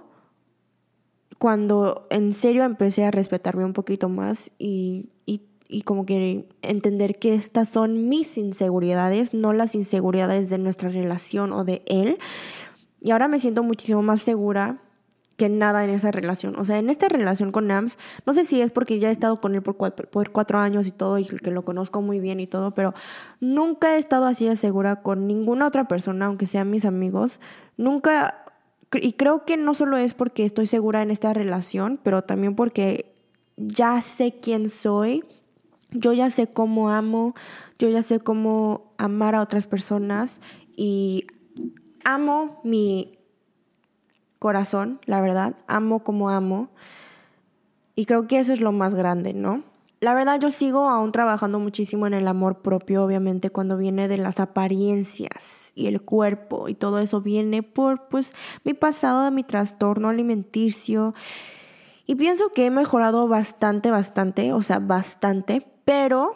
[1.38, 7.20] cuando en serio empecé a respetarme un poquito más y, y, y como que entender
[7.20, 12.20] que estas son mis inseguridades, no las inseguridades de nuestra relación o de él.
[13.02, 14.80] Y ahora me siento muchísimo más segura
[15.38, 16.56] que nada en esa relación.
[16.58, 19.40] O sea, en esta relación con Nams, no sé si es porque ya he estado
[19.40, 22.72] con él por cuatro, años y todo y que lo conozco muy bien y todo,
[22.72, 22.94] pero
[23.40, 27.40] nunca he estado así de segura con ninguna otra persona, aunque sean mis amigos.
[27.78, 28.44] Nunca
[29.02, 33.16] y creo que no solo es porque estoy segura en esta relación, pero también porque
[33.58, 35.24] ya sé quién soy,
[35.90, 37.34] yo ya sé cómo amo,
[37.80, 40.42] yo ya sé cómo amar a otras personas
[40.76, 41.26] y
[42.04, 43.18] amo mi
[44.44, 46.68] corazón, la verdad, amo como amo.
[47.96, 49.64] Y creo que eso es lo más grande, ¿no?
[50.02, 54.18] La verdad yo sigo aún trabajando muchísimo en el amor propio, obviamente cuando viene de
[54.18, 58.34] las apariencias y el cuerpo y todo eso viene por pues
[58.66, 61.14] mi pasado de mi trastorno alimenticio.
[62.06, 66.36] Y pienso que he mejorado bastante, bastante, o sea, bastante, pero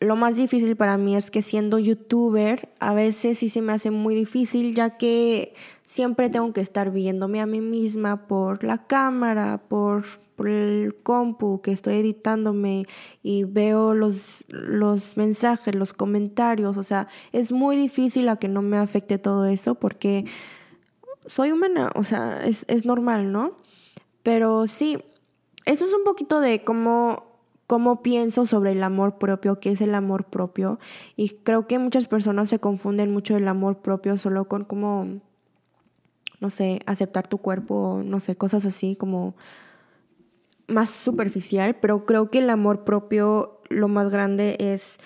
[0.00, 3.90] lo más difícil para mí es que siendo youtuber a veces sí se me hace
[3.90, 9.60] muy difícil ya que siempre tengo que estar viéndome a mí misma por la cámara,
[9.68, 12.86] por, por el compu que estoy editándome
[13.22, 18.62] y veo los, los mensajes, los comentarios, o sea, es muy difícil a que no
[18.62, 20.24] me afecte todo eso porque
[21.26, 23.58] soy humana, o sea, es, es normal, ¿no?
[24.22, 24.98] Pero sí,
[25.66, 27.29] eso es un poquito de cómo
[27.70, 30.80] cómo pienso sobre el amor propio, qué es el amor propio.
[31.14, 35.20] Y creo que muchas personas se confunden mucho el amor propio solo con como,
[36.40, 39.36] no sé, aceptar tu cuerpo, no sé, cosas así como
[40.66, 44.98] más superficial, pero creo que el amor propio lo más grande es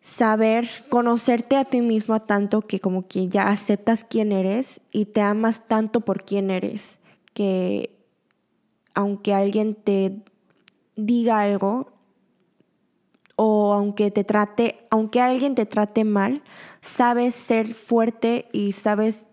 [0.00, 5.20] saber conocerte a ti mismo tanto que como que ya aceptas quién eres y te
[5.20, 7.00] amas tanto por quién eres,
[7.34, 7.98] que
[8.94, 10.24] aunque alguien te
[11.06, 11.92] diga algo
[13.36, 16.42] o aunque te trate, aunque alguien te trate mal,
[16.82, 19.24] sabes ser fuerte y sabes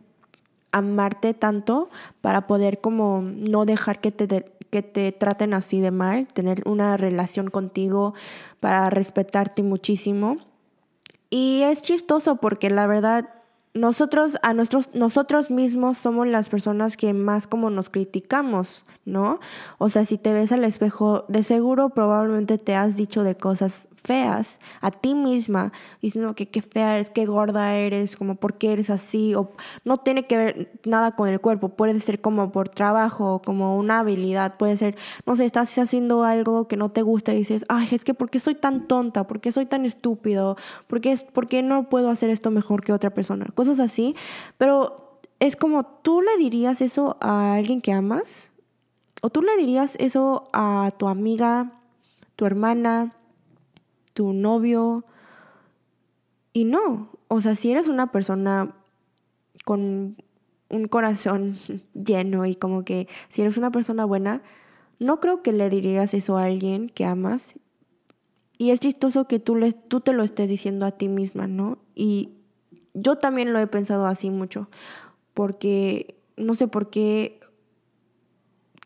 [0.72, 1.90] amarte tanto
[2.22, 6.96] para poder como no dejar que te, que te traten así de mal, tener una
[6.96, 8.14] relación contigo
[8.62, 10.38] para respetarte muchísimo.
[11.30, 13.30] Y es chistoso porque la verdad
[13.78, 19.40] nosotros, a nuestros, nosotros mismos somos las personas que más como nos criticamos, ¿no?
[19.78, 23.87] O sea, si te ves al espejo, de seguro probablemente te has dicho de cosas
[24.08, 28.72] feas a ti misma, diciendo que qué fea eres, qué gorda eres, como por qué
[28.72, 29.52] eres así, o
[29.84, 34.00] no tiene que ver nada con el cuerpo, puede ser como por trabajo, como una
[34.00, 37.90] habilidad, puede ser, no sé, estás haciendo algo que no te gusta y dices, ay,
[37.92, 39.28] es que ¿por qué soy tan tonta?
[39.28, 40.56] ¿Por qué soy tan estúpido?
[40.88, 43.48] ¿Por qué, ¿Por no puedo hacer esto mejor que otra persona?
[43.54, 44.16] Cosas así,
[44.58, 48.50] pero es como, ¿tú le dirías eso a alguien que amas?
[49.22, 51.72] ¿O tú le dirías eso a tu amiga,
[52.36, 53.14] tu hermana,
[54.18, 55.06] tu novio.
[56.54, 58.74] Y no, o sea, si eres una persona
[59.64, 60.18] con
[60.70, 61.56] un corazón
[61.94, 64.42] lleno y como que si eres una persona buena,
[65.00, 67.54] no creo que le dirías eso a alguien que amas.
[68.58, 71.78] Y es chistoso que tú, le, tú te lo estés diciendo a ti misma, ¿no?
[71.94, 72.32] Y
[72.96, 74.68] yo también lo he pensado así mucho,
[75.36, 77.40] porque no sé por qué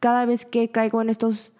[0.02, 1.54] cada vez que caigo en estos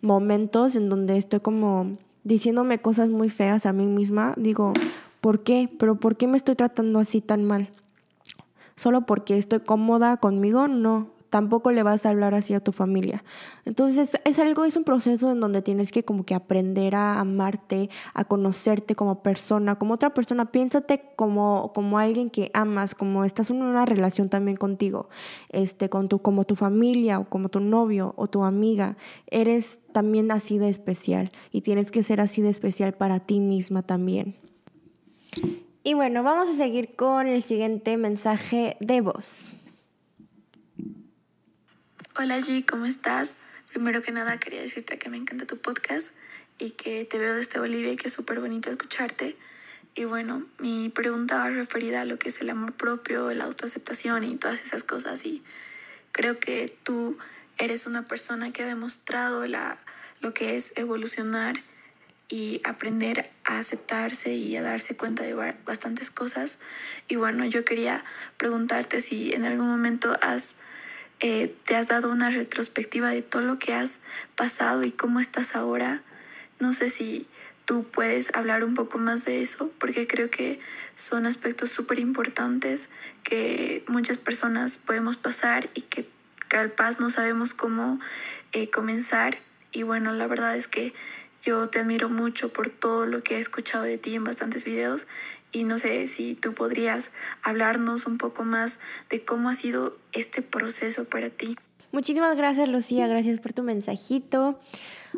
[0.00, 4.72] momentos en donde estoy como diciéndome cosas muy feas a mí misma, digo,
[5.20, 5.70] ¿por qué?
[5.78, 7.70] ¿Pero por qué me estoy tratando así tan mal?
[8.74, 10.66] ¿Solo porque estoy cómoda conmigo?
[10.66, 13.22] No tampoco le vas a hablar así a tu familia.
[13.66, 17.90] Entonces es algo, es un proceso en donde tienes que como que aprender a amarte,
[18.14, 20.50] a conocerte como persona, como otra persona.
[20.50, 25.10] Piénsate como, como alguien que amas, como estás en una relación también contigo,
[25.50, 28.96] este, con tu, como tu familia o como tu novio o tu amiga.
[29.26, 33.82] Eres también así de especial y tienes que ser así de especial para ti misma
[33.82, 34.36] también.
[35.84, 39.55] Y bueno, vamos a seguir con el siguiente mensaje de voz.
[42.18, 43.36] Hola G, ¿cómo estás?
[43.68, 46.14] Primero que nada quería decirte que me encanta tu podcast
[46.58, 49.36] y que te veo desde Bolivia y que es súper bonito escucharte.
[49.94, 54.24] Y bueno, mi pregunta va referida a lo que es el amor propio, la autoaceptación
[54.24, 55.26] y todas esas cosas.
[55.26, 55.42] Y
[56.12, 57.18] creo que tú
[57.58, 59.76] eres una persona que ha demostrado la,
[60.22, 61.62] lo que es evolucionar
[62.30, 65.34] y aprender a aceptarse y a darse cuenta de
[65.66, 66.60] bastantes cosas.
[67.08, 68.06] Y bueno, yo quería
[68.38, 70.56] preguntarte si en algún momento has
[71.20, 74.00] eh, te has dado una retrospectiva de todo lo que has
[74.34, 76.02] pasado y cómo estás ahora.
[76.60, 77.26] No sé si
[77.64, 80.60] tú puedes hablar un poco más de eso, porque creo que
[80.94, 82.88] son aspectos súper importantes
[83.22, 86.06] que muchas personas podemos pasar y que
[86.76, 88.00] paz no sabemos cómo
[88.52, 89.38] eh, comenzar.
[89.72, 90.94] Y bueno, la verdad es que
[91.46, 95.06] yo te admiro mucho por todo lo que he escuchado de ti en bastantes videos
[95.52, 98.80] y no sé si tú podrías hablarnos un poco más
[99.10, 101.56] de cómo ha sido este proceso para ti.
[101.92, 104.58] Muchísimas gracias Lucía, gracias por tu mensajito.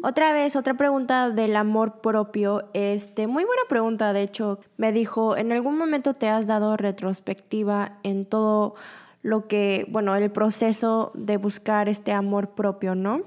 [0.02, 2.68] Otra vez, otra pregunta del amor propio.
[2.72, 4.60] Este, muy buena pregunta, de hecho.
[4.76, 8.76] Me dijo, ¿en algún momento te has dado retrospectiva en todo
[9.22, 13.22] lo que, bueno, el proceso de buscar este amor propio, ¿no?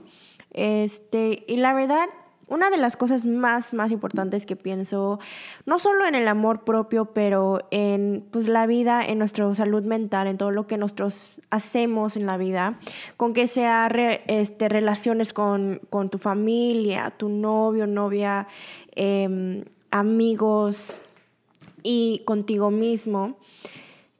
[0.53, 2.07] Este, y la verdad,
[2.51, 5.19] una de las cosas más, más importantes que pienso,
[5.65, 10.27] no solo en el amor propio, pero en pues, la vida, en nuestra salud mental,
[10.27, 12.77] en todo lo que nosotros hacemos en la vida,
[13.15, 13.87] con que sea
[14.27, 15.79] este, relaciones con,
[16.11, 18.47] tu familia, tu novio, novia,
[18.95, 20.97] em, amigos
[21.83, 23.37] y contigo mismo.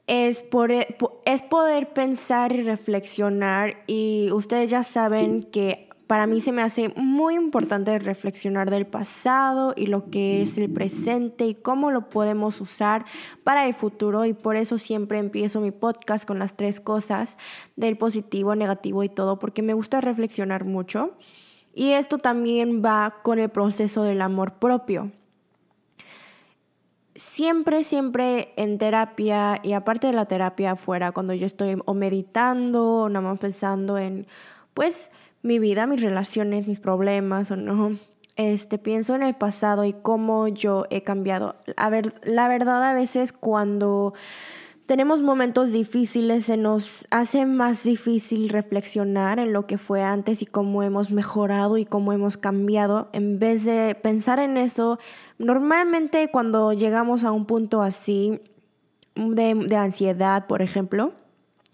[0.06, 6.52] Es, por, es poder pensar y reflexionar y ustedes ya saben que para mí se
[6.52, 11.90] me hace muy importante reflexionar del pasado y lo que es el presente y cómo
[11.90, 13.06] lo podemos usar
[13.44, 17.38] para el futuro y por eso siempre empiezo mi podcast con las tres cosas
[17.76, 21.16] del positivo, negativo y todo, porque me gusta reflexionar mucho.
[21.72, 25.12] Y esto también va con el proceso del amor propio.
[27.14, 33.04] Siempre, siempre en terapia y aparte de la terapia afuera, cuando yo estoy o meditando
[33.04, 34.26] o nada más pensando en,
[34.74, 35.10] pues,
[35.42, 37.96] mi vida, mis relaciones, mis problemas o no.
[38.36, 41.56] Este, pienso en el pasado y cómo yo he cambiado.
[41.76, 44.14] A ver, la verdad a veces cuando
[44.86, 50.46] tenemos momentos difíciles se nos hace más difícil reflexionar en lo que fue antes y
[50.46, 53.08] cómo hemos mejorado y cómo hemos cambiado.
[53.12, 54.98] En vez de pensar en eso,
[55.38, 58.40] normalmente cuando llegamos a un punto así
[59.14, 61.12] de, de ansiedad, por ejemplo,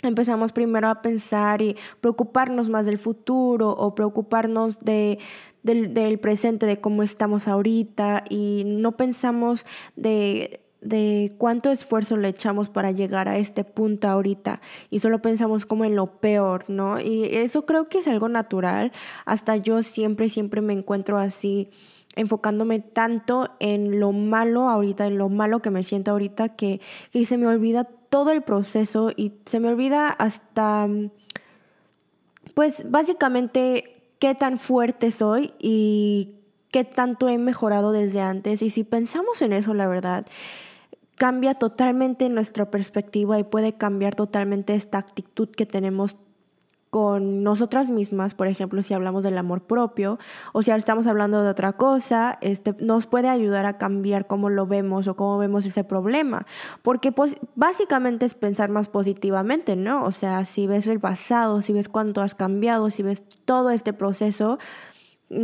[0.03, 5.19] empezamos primero a pensar y preocuparnos más del futuro o preocuparnos de,
[5.63, 12.69] del, presente, de cómo estamos ahorita y no pensamos de, de cuánto esfuerzo le echamos
[12.69, 17.01] para llegar a este punto ahorita y solo pensamos como en lo peor, ¿no?
[17.01, 18.93] Y eso creo que es algo natural.
[19.25, 21.71] Hasta yo siempre, siempre me encuentro así
[22.17, 26.81] enfocándome tanto en lo malo ahorita, en lo malo que me siento ahorita, que,
[27.13, 30.89] que se me olvida todo el proceso y se me olvida hasta,
[32.55, 36.37] pues básicamente, qué tan fuerte soy y
[36.71, 38.63] qué tanto he mejorado desde antes.
[38.63, 40.27] Y si pensamos en eso, la verdad,
[41.17, 46.17] cambia totalmente nuestra perspectiva y puede cambiar totalmente esta actitud que tenemos
[46.91, 50.19] con nosotras mismas, por ejemplo, si hablamos del amor propio
[50.53, 54.67] o si estamos hablando de otra cosa, este, nos puede ayudar a cambiar cómo lo
[54.67, 56.47] vemos o cómo vemos ese problema.
[56.83, 60.05] Porque pues, básicamente es pensar más positivamente, ¿no?
[60.05, 63.93] O sea, si ves el pasado, si ves cuánto has cambiado, si ves todo este
[63.93, 64.59] proceso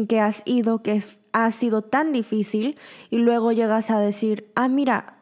[0.08, 2.78] que has ido, que ha sido tan difícil,
[3.10, 5.18] y luego llegas a decir, ah, mira,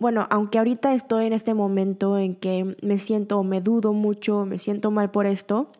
[0.00, 4.46] bueno, aunque ahorita estoy en este momento en que me siento o me dudo mucho,
[4.46, 5.70] me siento mal por esto,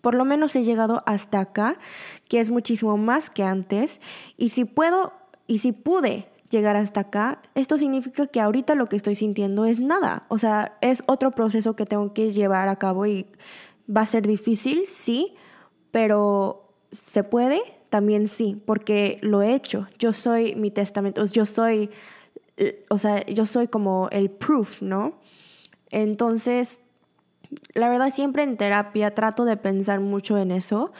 [0.00, 1.78] por lo menos he llegado hasta acá,
[2.28, 4.00] que es muchísimo más que antes,
[4.36, 5.12] y si puedo
[5.46, 9.78] y si pude llegar hasta acá, esto significa que ahorita lo que estoy sintiendo es
[9.78, 13.26] nada, o sea, es otro proceso que tengo que llevar a cabo y
[13.88, 15.34] va a ser difícil, sí,
[15.92, 17.60] pero se puede,
[17.90, 21.90] también sí, porque lo he hecho, yo soy mi testamento, yo soy
[22.88, 25.14] o sea, yo soy como el proof, ¿no?
[25.90, 26.80] Entonces,
[27.74, 30.92] la verdad siempre en terapia trato de pensar mucho en eso.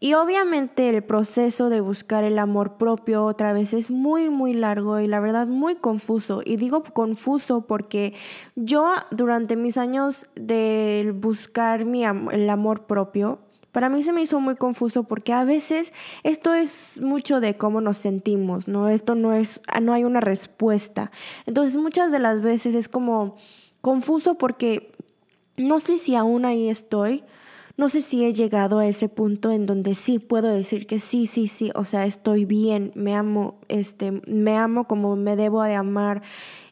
[0.00, 5.00] Y obviamente el proceso de buscar el amor propio otra vez es muy, muy largo
[5.00, 6.42] y la verdad muy confuso.
[6.44, 8.12] Y digo confuso porque
[8.54, 13.38] yo durante mis años de buscar mi el amor propio,
[13.74, 17.80] para mí se me hizo muy confuso porque a veces esto es mucho de cómo
[17.80, 18.88] nos sentimos, ¿no?
[18.88, 21.10] Esto no es, no hay una respuesta.
[21.44, 23.34] Entonces muchas de las veces es como
[23.80, 24.92] confuso porque
[25.56, 27.24] no sé si aún ahí estoy,
[27.76, 31.26] no sé si he llegado a ese punto en donde sí puedo decir que sí,
[31.26, 35.74] sí, sí, o sea, estoy bien, me amo, este, me amo como me debo de
[35.74, 36.22] amar,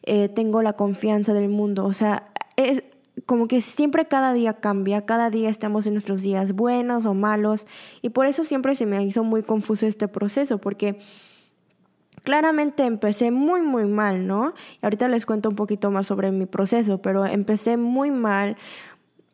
[0.03, 2.81] eh, tengo la confianza del mundo, o sea, es,
[3.25, 7.67] como que siempre cada día cambia, cada día estamos en nuestros días buenos o malos
[8.01, 10.99] y por eso siempre se me hizo muy confuso este proceso porque
[12.23, 14.53] claramente empecé muy muy mal, ¿no?
[14.81, 18.57] Y ahorita les cuento un poquito más sobre mi proceso, pero empecé muy mal,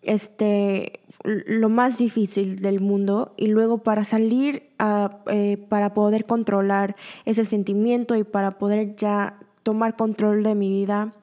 [0.01, 4.69] este, lo más difícil del mundo y luego para salir,
[5.27, 11.13] eh, para poder controlar ese sentimiento y para poder ya tomar control de mi vida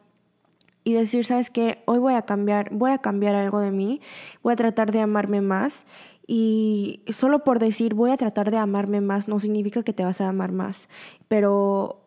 [0.86, 1.82] y decir, ¿sabes qué?
[1.86, 4.00] Hoy voy a cambiar, voy a cambiar algo de mí,
[4.44, 5.84] voy a tratar de amarme más
[6.28, 10.20] y solo por decir voy a tratar de amarme más no significa que te vas
[10.20, 10.88] a amar más,
[11.26, 12.04] pero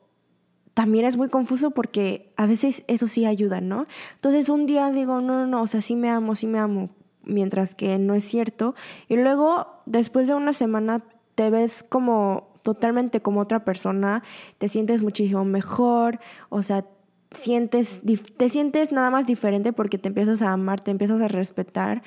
[0.75, 3.85] también es muy confuso porque a veces eso sí ayuda, ¿no?
[4.15, 6.89] Entonces un día digo, no, no, no, o sea, sí me amo, sí me amo,
[7.25, 8.75] mientras que no es cierto.
[9.09, 11.03] Y luego, después de una semana,
[11.35, 14.23] te ves como totalmente como otra persona,
[14.57, 16.85] te sientes muchísimo mejor, o sea,
[17.31, 18.01] sientes,
[18.37, 22.01] te sientes nada más diferente porque te empiezas a amar, te empiezas a respetar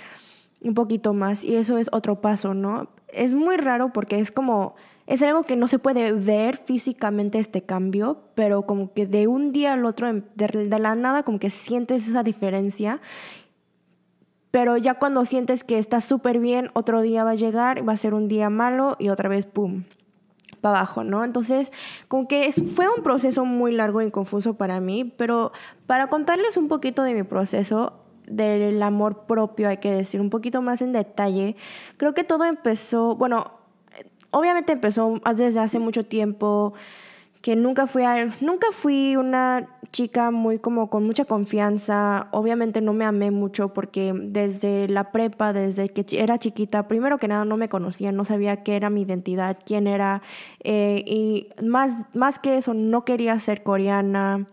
[0.61, 2.89] un poquito más y eso es otro paso, ¿no?
[3.09, 4.75] Es muy raro porque es como,
[5.07, 9.53] es algo que no se puede ver físicamente este cambio, pero como que de un
[9.53, 13.01] día al otro, de, de la nada, como que sientes esa diferencia.
[14.51, 17.97] Pero ya cuando sientes que estás súper bien, otro día va a llegar, va a
[17.97, 19.85] ser un día malo y otra vez, ¡pum!
[20.63, 21.25] Para abajo, ¿no?
[21.25, 21.71] Entonces,
[22.09, 25.53] como que fue un proceso muy largo y confuso para mí, pero
[25.87, 30.63] para contarles un poquito de mi proceso, del amor propio, hay que decir, un poquito
[30.63, 31.57] más en detalle,
[31.97, 33.51] creo que todo empezó, bueno,
[34.31, 36.73] obviamente empezó desde hace mucho tiempo,
[37.43, 38.05] que nunca fui,
[38.41, 42.29] nunca fui una chica muy como con mucha confianza.
[42.33, 47.29] Obviamente no me amé mucho porque desde la prepa, desde que era chiquita, primero que
[47.29, 50.23] nada no me conocía, no sabía qué era mi identidad, quién era.
[50.65, 54.49] Eh, y más, más que eso, no quería ser coreana.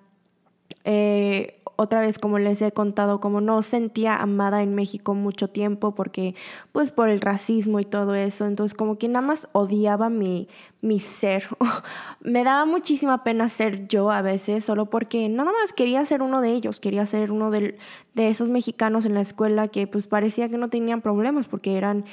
[0.92, 5.94] Eh, otra vez, como les he contado, como no sentía amada en México mucho tiempo
[5.94, 6.34] porque,
[6.72, 8.48] pues, por el racismo y todo eso.
[8.48, 10.50] Entonces, como que nada más odiaba mi,
[10.82, 11.48] mi ser.
[12.22, 16.42] Me daba muchísima pena ser yo a veces, solo porque nada más quería ser uno
[16.42, 17.78] de ellos, quería ser uno de,
[18.16, 22.04] de esos mexicanos en la escuela que, pues, parecía que no tenían problemas porque eran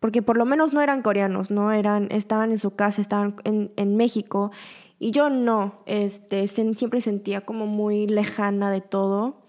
[0.00, 3.72] porque por lo menos no eran coreanos, no eran, estaban en su casa, estaban en,
[3.76, 4.50] en México
[4.98, 9.42] y yo no, este, siempre sentía como muy lejana de todo.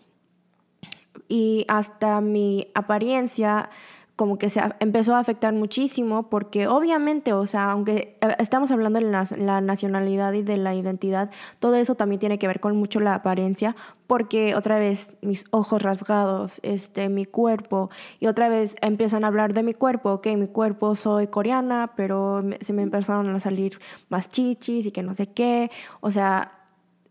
[1.29, 3.69] Y hasta mi apariencia
[4.17, 8.99] como que se empezó a afectar muchísimo porque obviamente, o sea, aunque eh, estamos hablando
[8.99, 12.99] de la, nacionalidad y de la identidad, todo eso también tiene que ver con mucho
[12.99, 13.75] la apariencia
[14.07, 19.53] porque otra vez mis ojos rasgados, este, mi cuerpo y otra vez empiezan a hablar
[19.53, 24.29] de mi cuerpo, ok, mi cuerpo soy coreana, pero se me empezaron a salir más
[24.29, 25.69] chichis y que no sé qué,
[26.01, 26.53] o sea,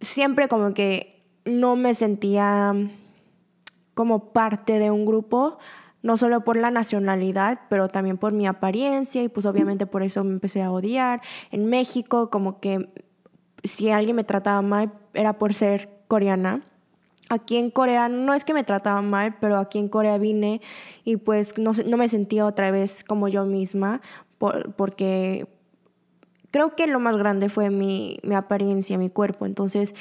[0.01, 2.75] siempre como que no me sentía
[3.95, 5.59] como parte de un grupo
[6.07, 10.23] no solo por la nacionalidad, pero también por mi apariencia y pues obviamente por eso
[10.23, 11.21] me empecé a odiar.
[11.51, 12.89] En México como que
[13.65, 16.63] si alguien me trataba mal era por ser coreana.
[17.29, 20.61] Aquí en Corea no es que me trataba mal, pero aquí en Corea vine
[21.03, 24.01] y pues no, no me sentía otra vez como yo misma
[24.39, 25.49] porque
[26.53, 29.45] creo que lo más grande fue mi, mi apariencia, mi cuerpo.
[29.45, 29.93] Entonces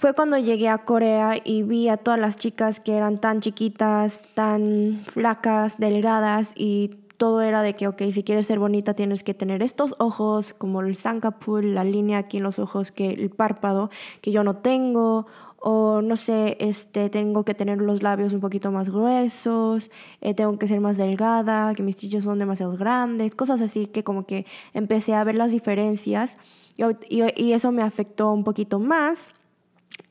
[0.00, 4.22] fue cuando llegué a Corea y vi a todas las chicas que eran tan chiquitas,
[4.32, 9.34] tan flacas, delgadas y todo era de que, ok, si quieres ser bonita tienes que
[9.34, 13.90] tener estos ojos, como el Sankapul, la línea aquí en los ojos, que el párpado,
[14.22, 15.26] que yo no tengo,
[15.58, 19.90] o no sé, este, tengo que tener los labios un poquito más gruesos,
[20.22, 24.02] eh, tengo que ser más delgada, que mis chichos son demasiado grandes, cosas así que
[24.02, 26.38] como que empecé a ver las diferencias
[26.78, 29.30] y, y eso me afectó un poquito más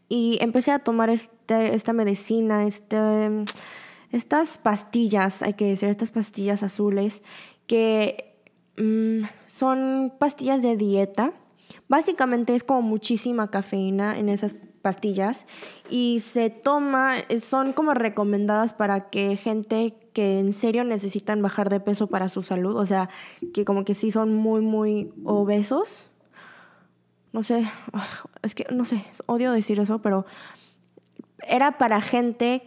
[0.09, 3.45] y empecé a tomar este, esta medicina, este,
[4.11, 7.21] estas pastillas, hay que decir, estas pastillas azules,
[7.67, 8.35] que
[8.77, 11.31] mm, son pastillas de dieta.
[11.87, 15.45] Básicamente es como muchísima cafeína en esas pastillas
[15.89, 21.79] y se toma, son como recomendadas para que gente que en serio necesitan bajar de
[21.79, 23.09] peso para su salud, o sea,
[23.53, 26.08] que como que sí son muy, muy obesos,
[27.31, 27.69] no sé,
[28.41, 30.25] es que no sé, odio decir eso, pero
[31.47, 32.63] era para gente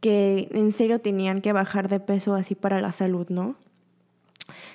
[0.00, 3.56] que en serio tenían que bajar de peso así para la salud, ¿no?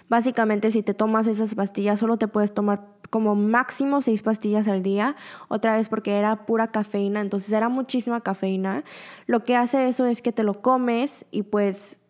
[0.09, 4.83] Básicamente, si te tomas esas pastillas, solo te puedes tomar como máximo seis pastillas al
[4.83, 5.15] día,
[5.47, 8.83] otra vez porque era pura cafeína, entonces era muchísima cafeína.
[9.25, 12.00] Lo que hace eso es que te lo comes y pues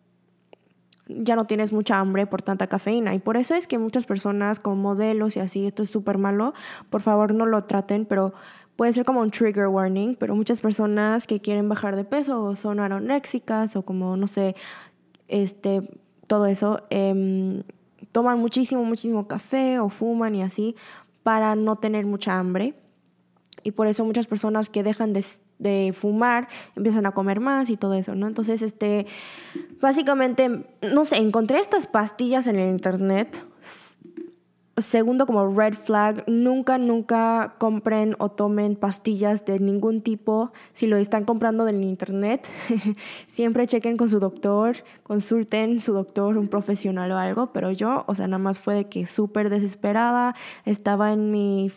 [1.08, 3.14] ya no tienes mucha hambre por tanta cafeína.
[3.14, 6.54] Y por eso es que muchas personas como modelos y así, esto es súper malo,
[6.90, 8.34] por favor no lo traten, pero
[8.76, 12.56] puede ser como un trigger warning, pero muchas personas que quieren bajar de peso o
[12.56, 14.54] son anoréxicas o como, no sé,
[15.28, 15.88] este,
[16.26, 17.62] todo eso, em,
[18.12, 20.76] toman muchísimo, muchísimo café o fuman y así
[21.22, 22.74] para no tener mucha hambre.
[23.62, 25.24] Y por eso muchas personas que dejan de
[25.62, 28.26] de fumar, empiezan a comer más y todo eso, ¿no?
[28.26, 29.06] Entonces, este,
[29.80, 33.42] básicamente, no sé, encontré estas pastillas en el internet.
[34.78, 40.96] Segundo, como red flag, nunca, nunca compren o tomen pastillas de ningún tipo si lo
[40.96, 42.48] están comprando en internet.
[43.26, 48.14] Siempre chequen con su doctor, consulten su doctor, un profesional o algo, pero yo, o
[48.14, 50.34] sea, nada más fue de que súper desesperada,
[50.64, 51.70] estaba en mi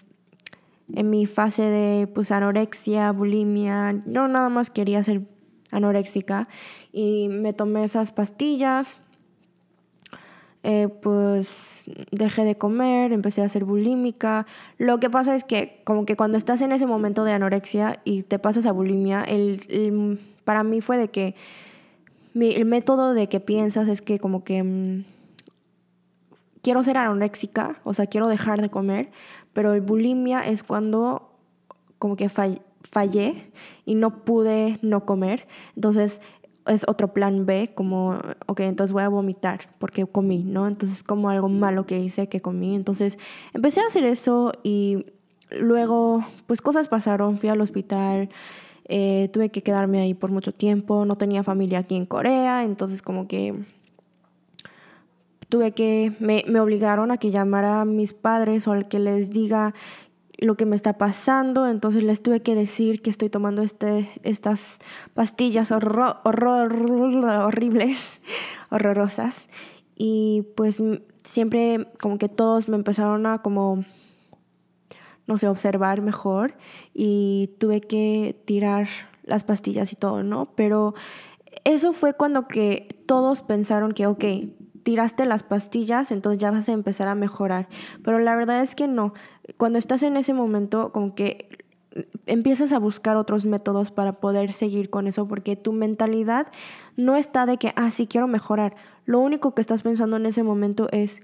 [0.93, 5.21] en mi fase de pues anorexia, bulimia, no nada más quería ser
[5.71, 6.47] anoréxica
[6.91, 9.01] y me tomé esas pastillas.
[10.67, 14.47] eh, pues dejé de comer, empecé a ser bulímica.
[14.79, 18.23] Lo que pasa es que como que cuando estás en ese momento de anorexia y
[18.23, 21.36] te pasas a bulimia, el, para mí fue de que
[22.33, 25.05] el método de que piensas es que como que mm,
[26.63, 29.11] quiero ser anoréxica, o sea, quiero dejar de comer,
[29.55, 31.31] pero el bulimia es cuando
[31.97, 33.51] como que fallé
[33.85, 35.47] y no pude no comer.
[35.77, 36.19] Entonces
[36.67, 40.67] es otro plan B, como, ok, entonces voy a vomitar porque comí, ¿no?
[40.67, 42.75] Entonces como algo malo que hice que comí.
[42.75, 43.17] Entonces
[43.53, 45.05] empecé a hacer eso y
[45.51, 48.29] luego pues cosas pasaron, fui al hospital,
[48.89, 53.01] eh, tuve que quedarme ahí por mucho tiempo, no tenía familia aquí en Corea, entonces
[53.01, 53.55] como que
[55.55, 59.73] tuve que, me, obligaron a que llamara a mis padres o al que les diga
[60.37, 64.79] lo que me está pasando, entonces les tuve que decir que estoy tomando este, estas
[65.13, 68.19] pastillas horror, horribles,
[68.69, 69.47] horrorosas.
[69.95, 70.81] Y pues
[71.23, 73.85] siempre como que todos me empezaron a como,
[75.25, 76.55] no sé, observar mejor
[76.93, 78.89] y tuve que tirar
[79.23, 80.49] las pastillas y todo, ¿no?
[80.57, 80.95] Pero
[81.63, 84.25] eso fue cuando que todos pensaron que, ok,
[84.86, 87.67] tiraste las pastillas, entonces ya vas a empezar a mejorar.
[88.03, 89.15] Pero la verdad es que no.
[89.57, 91.49] Cuando estás en ese momento, como que
[92.27, 96.45] empiezas a buscar otros métodos para poder seguir con eso, porque tu mentalidad
[96.97, 98.75] no está de que, ah, sí, quiero mejorar.
[99.05, 101.23] Lo único que estás pensando en ese momento es,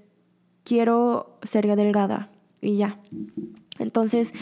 [0.64, 2.98] quiero ser delgada y ya.
[3.78, 4.34] Entonces,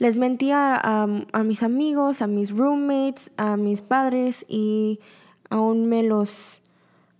[0.00, 4.98] les mentía a, a mis amigos, a mis roommates, a mis padres y
[5.48, 6.60] aún me los,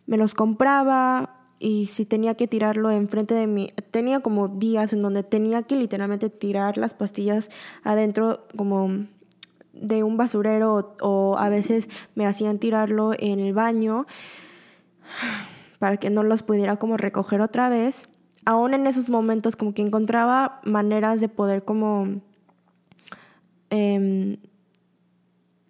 [0.09, 5.03] me los compraba y si tenía que tirarlo enfrente de mí, tenía como días en
[5.03, 7.51] donde tenía que literalmente tirar las pastillas
[7.83, 9.07] adentro como
[9.73, 14.07] de un basurero o, a veces me hacían tirarlo en el baño
[15.79, 18.09] para que no los pudiera como recoger otra vez.
[18.45, 22.21] Aún en esos momentos como que encontraba maneras de poder como
[23.71, 24.37] em,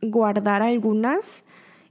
[0.03, 1.45] guardar algunas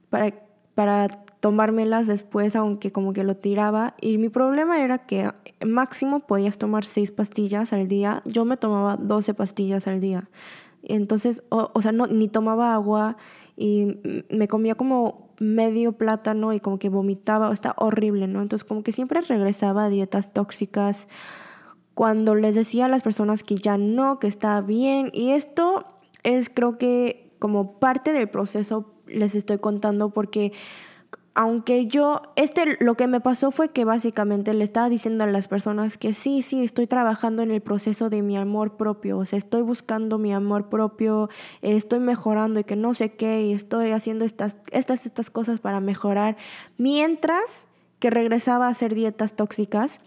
[0.09, 0.33] para,
[0.75, 3.95] para tomármelas después, aunque como que lo tiraba.
[3.99, 5.29] Y mi problema era que
[5.65, 8.21] máximo podías tomar seis pastillas al día.
[8.23, 10.29] Yo me tomaba 12 pastillas al día.
[10.83, 13.17] Entonces, o, sea, no, ni tomaba agua
[13.57, 18.41] y me comía como medio plátano y como que vomitaba, está horrible, ¿no?
[18.41, 21.09] Entonces como que siempre regresaba a dietas tóxicas
[21.93, 25.09] cuando les decía a las personas que ya no, que está bien.
[25.11, 25.87] Y esto
[26.23, 30.53] es creo que como parte del proceso les estoy contando porque
[31.35, 35.47] aunque yo, este, lo que me pasó fue que básicamente le estaba diciendo a las
[35.47, 39.37] personas que sí, sí, estoy trabajando en el proceso de mi amor propio, o sea,
[39.37, 41.29] estoy buscando mi amor propio,
[41.61, 45.79] estoy mejorando y que no sé qué, y estoy haciendo estas, estas, estas cosas para
[45.79, 46.37] mejorar,
[46.77, 47.65] mientras
[47.97, 50.01] que regresaba a hacer dietas tóxicas.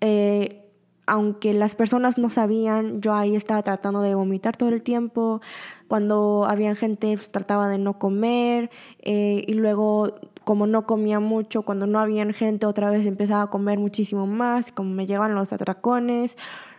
[0.00, 0.63] Eh,
[1.06, 5.40] aunque las personas no sabían, yo ahí estaba tratando de vomitar todo el tiempo.
[5.88, 8.70] Cuando había gente, pues, trataba de no comer.
[9.00, 13.46] Eh, y luego, como no comía mucho, cuando no había gente, otra vez empezaba a
[13.48, 14.72] comer muchísimo más.
[14.72, 16.36] Como me llegaban los atracones.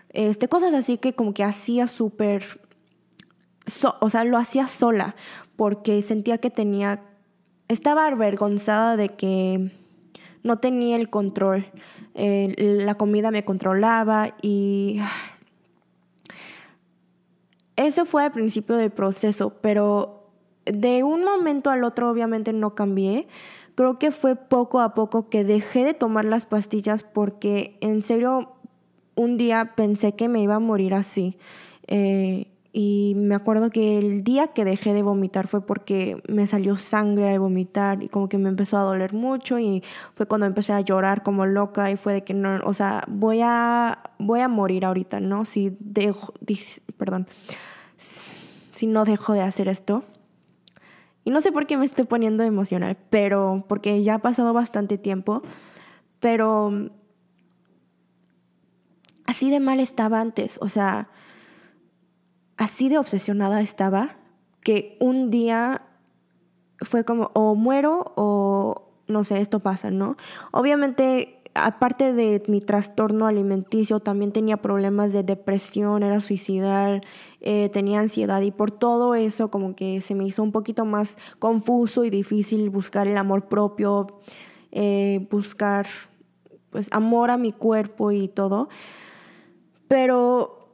[0.10, 2.60] Este, cosas así que como que hacía súper...
[4.00, 5.16] o sea, lo hacía sola.
[5.56, 7.04] Porque sentía que tenía...
[7.68, 9.72] Estaba avergonzada de que
[10.44, 11.66] no tenía el control.
[12.16, 15.02] Eh, la comida me controlaba y
[17.76, 20.30] eso fue al principio del proceso, pero
[20.66, 23.28] de un momento al otro obviamente no cambié.
[23.76, 28.54] Creo que fue poco a poco que dejé de tomar las pastillas porque en serio
[29.16, 31.38] un día pensé que me iba a morir así.
[31.88, 32.48] Eh,
[32.78, 37.30] y me acuerdo que el día que dejé de vomitar fue porque me salió sangre
[37.30, 39.82] al vomitar y como que me empezó a doler mucho y
[40.14, 43.40] fue cuando empecé a llorar como loca y fue de que no, o sea, voy
[43.42, 45.46] a, voy a morir ahorita, ¿no?
[45.46, 46.34] Si dejo,
[46.98, 47.30] perdón,
[48.74, 50.04] si no dejo de hacer esto.
[51.24, 54.98] Y no sé por qué me estoy poniendo emocional, pero porque ya ha pasado bastante
[54.98, 55.44] tiempo,
[56.20, 56.90] pero
[59.26, 61.08] así de mal estaba antes, o sea,
[62.58, 64.18] así de obsesionada estaba
[64.62, 65.84] que un día
[66.82, 70.18] fue como o muero o no sé, esto pasa, ¿no?
[70.52, 77.04] Obviamente, aparte de mi trastorno alimenticio, también tenía problemas de depresión, era suicidal,
[77.42, 81.18] eh, tenía ansiedad y por todo eso como que se me hizo un poquito más
[81.40, 84.20] confuso y difícil buscar el amor propio,
[84.72, 85.88] eh, buscar
[86.72, 88.68] pues amor a mi cuerpo y todo.
[89.88, 90.65] Pero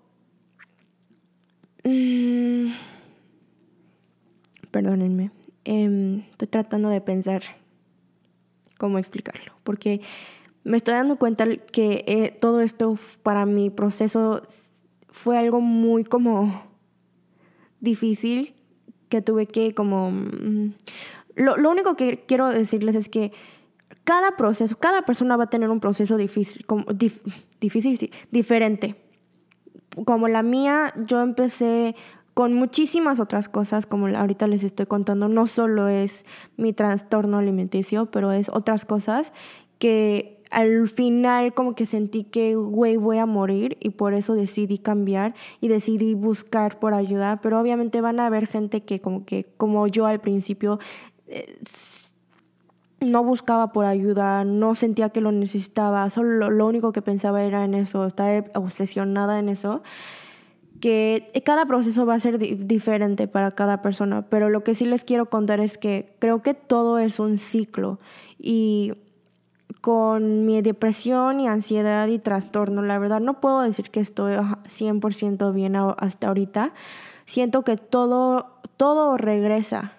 [1.83, 2.73] Mm.
[4.71, 5.31] perdónenme.
[5.65, 7.41] Em, estoy tratando de pensar
[8.77, 9.53] cómo explicarlo.
[9.63, 10.01] Porque
[10.63, 14.43] me estoy dando cuenta que eh, todo esto para mi proceso
[15.09, 16.63] fue algo muy como
[17.79, 18.55] difícil
[19.09, 20.11] que tuve que como...
[20.11, 20.73] Mm,
[21.35, 23.31] lo, lo único que quiero decirles es que
[24.03, 26.65] cada proceso, cada persona va a tener un proceso difícil,
[27.59, 28.95] difícil, sí, diferente.
[30.05, 31.95] Como la mía, yo empecé
[32.33, 36.25] con muchísimas otras cosas, como ahorita les estoy contando, no solo es
[36.55, 39.33] mi trastorno alimenticio, pero es otras cosas
[39.79, 44.77] que al final como que sentí que, güey, voy a morir y por eso decidí
[44.77, 49.45] cambiar y decidí buscar por ayuda, pero obviamente van a haber gente que como que,
[49.57, 50.79] como yo al principio,
[51.27, 51.57] eh,
[53.01, 57.65] no buscaba por ayuda, no sentía que lo necesitaba, solo lo, único que pensaba era
[57.65, 59.81] en eso, estaba obsesionada en eso
[60.79, 65.03] que cada proceso va a ser diferente para cada persona, pero lo que sí les
[65.03, 67.99] quiero contar es que creo que todo es un ciclo
[68.39, 68.93] y
[69.79, 75.53] con mi depresión y ansiedad y trastorno, la verdad no puedo decir que estoy 100%
[75.53, 76.73] bien hasta ahorita.
[77.25, 79.93] Siento que todo, todo regresa.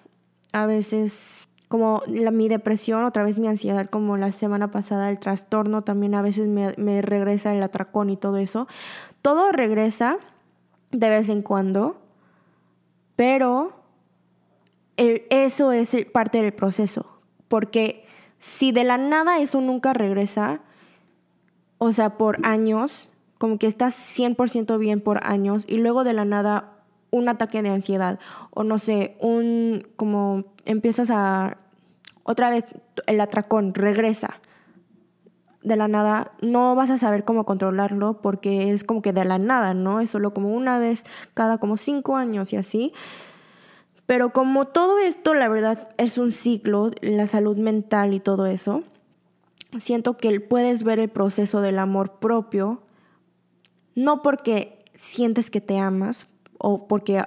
[0.51, 5.81] A veces como mi depresión, otra vez mi ansiedad, como la semana pasada, el trastorno
[5.81, 8.67] también a veces me, me regresa el atracón y todo eso.
[9.23, 10.17] Todo regresa
[10.91, 11.95] de vez en cuando,
[13.15, 13.73] pero
[14.97, 17.07] eso es parte del proceso,
[17.47, 18.05] porque
[18.37, 20.61] si de la nada eso nunca regresa,
[21.79, 23.09] o sea, por años,
[23.39, 26.69] como que estás 100% bien por años y luego de la nada
[27.09, 28.19] un ataque de ansiedad
[28.51, 31.57] o no sé, un como empiezas a
[32.23, 32.65] otra vez
[33.05, 34.39] el atracón regresa
[35.61, 39.39] de la nada, no vas a saber cómo controlarlo porque es como que de la
[39.39, 40.01] nada, ¿no?
[40.01, 42.93] Es solo como una vez cada como cinco años y así.
[44.05, 48.83] Pero como todo esto, la verdad, es un ciclo, la salud mental y todo eso,
[49.79, 52.83] siento que puedes ver el proceso del amor propio,
[53.95, 57.23] no porque sientes que te amas o porque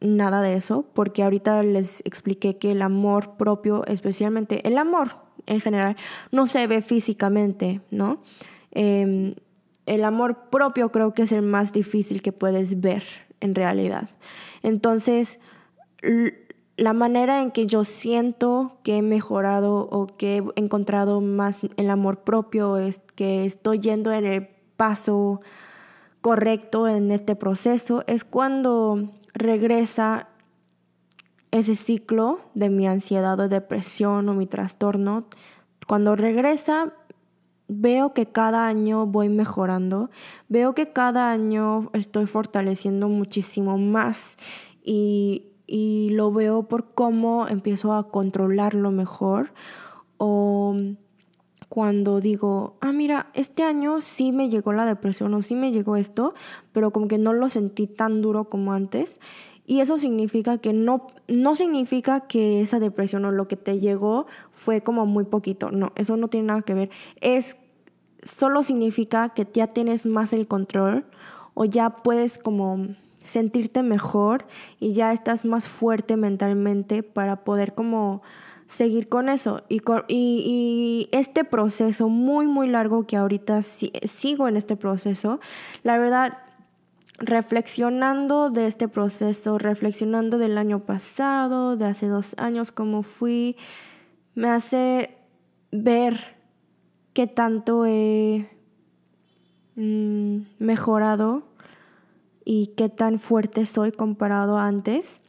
[0.00, 5.16] nada de eso, porque ahorita les expliqué que el amor propio, especialmente el amor
[5.46, 5.96] en general,
[6.32, 8.22] no se ve físicamente, ¿no?
[8.72, 9.34] Em,
[9.86, 13.04] el amor propio creo que es el más difícil que puedes ver
[13.40, 14.10] en realidad.
[14.62, 15.38] Entonces,
[16.76, 21.90] la manera en que yo siento que he mejorado o que he encontrado más el
[21.90, 25.40] amor propio es que estoy yendo en el paso
[26.20, 30.28] correcto en este proceso es cuando regresa
[31.50, 35.26] ese ciclo de mi ansiedad o depresión o mi trastorno.
[35.86, 36.94] Cuando regresa,
[37.68, 40.10] veo que cada año voy mejorando,
[40.48, 44.36] veo que cada año estoy fortaleciendo muchísimo más
[44.82, 49.52] y, y lo veo por cómo empiezo a controlarlo mejor
[51.68, 55.96] cuando digo, ah, mira, este año sí me llegó la depresión o sí me llegó
[55.96, 56.34] esto,
[56.72, 59.20] pero como que no lo sentí tan duro como antes.
[59.66, 64.26] Y eso significa que no, no significa que esa depresión o lo que te llegó
[64.52, 65.72] fue como muy poquito.
[65.72, 66.90] No, eso no tiene nada que ver.
[67.20, 67.56] Es
[68.22, 71.04] solo significa que ya tienes más el control
[71.54, 72.86] o ya puedes como
[73.24, 74.46] sentirte mejor
[74.78, 78.22] y ya estás más fuerte mentalmente para poder como
[78.68, 79.62] seguir con eso.
[79.68, 85.40] Y, y, este proceso muy, muy largo que ahorita sigo en este proceso,
[85.82, 86.38] la verdad,
[87.18, 93.56] reflexionando de este proceso, reflexionando del año pasado, de hace dos años, cómo fui,
[94.34, 95.16] me hace
[95.72, 96.36] ver
[97.12, 98.50] qué tanto he
[99.76, 101.44] mm, mejorado
[102.44, 105.20] y qué tan fuerte soy comparado a antes.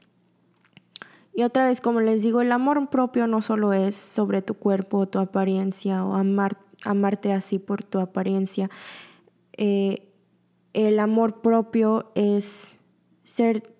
[1.37, 5.07] Y otra vez, como les digo, el amor propio no solo es sobre tu cuerpo,
[5.07, 8.71] tu apariencia o amar, amarte así por tu apariencia.
[9.55, 10.11] Eh,
[10.73, 12.79] el amor propio es
[13.23, 13.71] ser,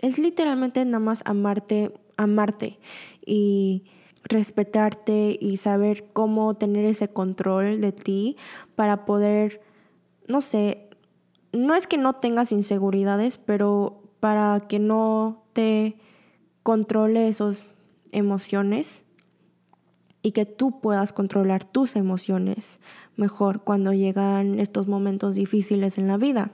[0.00, 2.80] es literalmente nada más amarte, amarte
[3.24, 3.84] y
[4.24, 8.36] respetarte y saber cómo tener ese control de ti
[8.74, 9.60] para poder,
[10.26, 10.90] no sé,
[11.52, 15.96] no es que no tengas inseguridades, pero para que no te
[16.64, 17.62] controle esas
[18.10, 19.04] emociones
[20.22, 22.80] y que tú puedas controlar tus emociones
[23.16, 26.50] mejor cuando llegan estos momentos difíciles en la vida.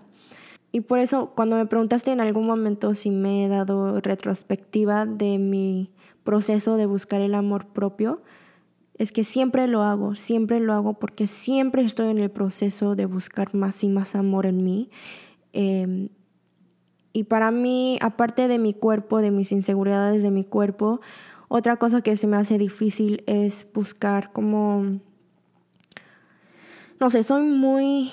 [0.73, 5.39] Y por eso cuando me preguntaste en algún momento si me he dado retrospectiva de
[5.39, 5.93] mi
[6.25, 8.21] proceso de buscar el amor propio,
[8.99, 13.07] es que siempre lo hago, siempre lo hago porque siempre estoy en el proceso de
[13.07, 14.91] buscar más y más amor en mí.
[15.53, 16.09] Em,
[17.13, 21.01] y para mí, aparte de mi cuerpo, de mis inseguridades de mi cuerpo,
[21.49, 25.01] otra cosa que se me hace difícil es buscar como
[27.01, 28.13] no sé, soy muy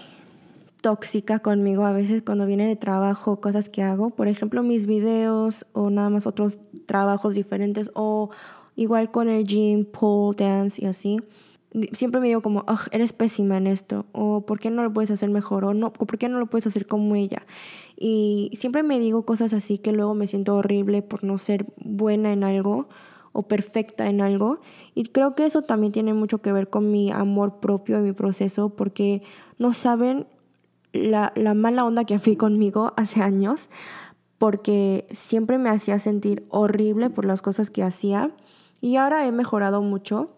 [0.81, 5.65] tóxica conmigo a veces cuando viene de trabajo, cosas que hago, por ejemplo mis videos
[5.73, 8.29] o nada más otros trabajos diferentes o
[8.77, 11.19] igual con el gym, pole dance y así.
[11.91, 15.29] Siempre me digo como, eres pésima en esto, o ¿por qué no lo puedes hacer
[15.29, 15.65] mejor?
[15.65, 17.45] O no, ¿por qué no lo puedes hacer como ella?
[17.99, 22.31] Y siempre me digo cosas así que luego me siento horrible por no ser buena
[22.31, 22.87] en algo
[23.33, 24.59] o perfecta en algo.
[24.93, 28.13] Y creo que eso también tiene mucho que ver con mi amor propio y mi
[28.13, 29.23] proceso, porque
[29.57, 30.27] no saben
[30.93, 33.67] la, la mala onda que fui conmigo hace años,
[34.37, 38.31] porque siempre me hacía sentir horrible por las cosas que hacía.
[38.79, 40.29] Y ahora he mejorado mucho,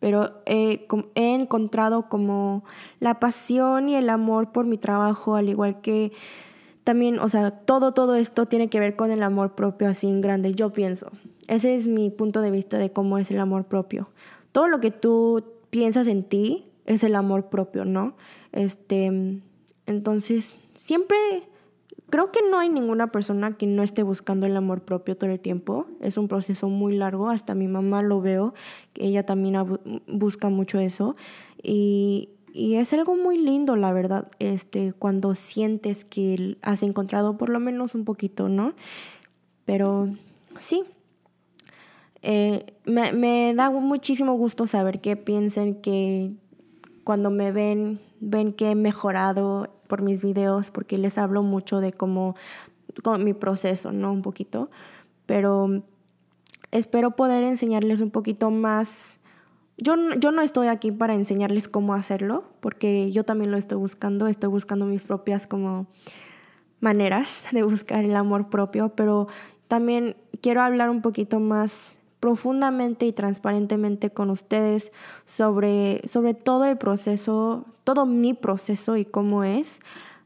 [0.00, 2.64] pero he, he, encontrado como
[3.00, 6.12] la pasión y el amor por mi trabajo, al igual que
[6.84, 10.20] también, o sea, todo, todo esto tiene que ver con el amor propio así en
[10.20, 11.10] grande, yo pienso.
[11.48, 14.10] Ese es mi punto de vista de cómo es el amor propio.
[14.52, 18.14] Todo lo que tú piensas en ti es el amor propio, ¿no?
[18.52, 19.40] Este,
[19.86, 21.16] entonces, siempre
[22.10, 25.40] creo que no hay ninguna persona que no esté buscando el amor propio todo el
[25.40, 25.86] tiempo.
[26.00, 28.52] Es un proceso muy largo, hasta mi mamá lo veo,
[28.94, 29.56] ella también
[30.06, 31.16] busca mucho eso.
[31.62, 37.48] Y, y es algo muy lindo, la verdad, este, cuando sientes que has encontrado por
[37.48, 38.74] lo menos un poquito, ¿no?
[39.64, 40.08] Pero
[40.60, 40.84] sí,
[42.22, 46.30] eh, me, me, da muchísimo gusto saber que piensen que
[47.02, 51.92] cuando me ven, ven que he mejorado por mis videos, porque les hablo mucho de
[51.92, 52.36] cómo,
[53.18, 54.12] mi proceso, ¿no?
[54.12, 54.70] Un poquito.
[55.26, 55.82] Pero
[56.70, 59.18] espero poder enseñarles un poquito más.
[59.76, 64.28] Yo, yo no estoy aquí para enseñarles cómo hacerlo, porque yo también lo estoy buscando,
[64.28, 65.86] estoy buscando mis propias como
[66.80, 69.26] maneras de buscar el amor propio, pero
[69.68, 74.92] también quiero hablar un poquito más profundamente y transparentemente con ustedes
[75.26, 79.80] sobre, sobre todo el proceso, todo mi proceso y cómo es.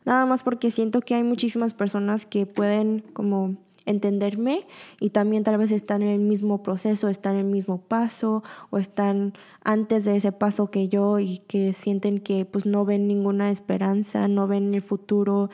[0.04, 3.56] Nada más porque siento que hay muchísimas personas que pueden como
[3.88, 4.66] entenderme
[5.00, 8.78] y también tal vez están en el mismo proceso, están en el mismo paso o
[8.78, 9.32] están
[9.64, 14.28] antes de ese paso que yo y que sienten que pues no ven ninguna esperanza,
[14.28, 15.50] no ven el futuro,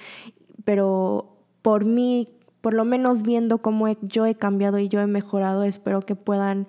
[0.64, 2.28] pero por mí
[2.60, 6.66] por lo menos viendo cómo yo he cambiado y yo he mejorado, espero que puedan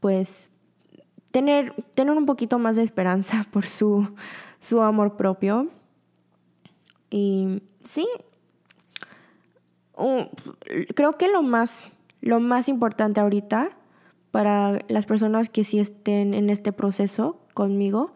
[0.00, 0.48] pues
[1.30, 4.08] tener, tener un poquito más de esperanza por su,
[4.60, 5.68] su amor propio.
[7.10, 8.06] Y sí,
[10.94, 13.70] creo que lo más, lo más importante ahorita
[14.30, 18.12] para las personas que sí estén en este proceso conmigo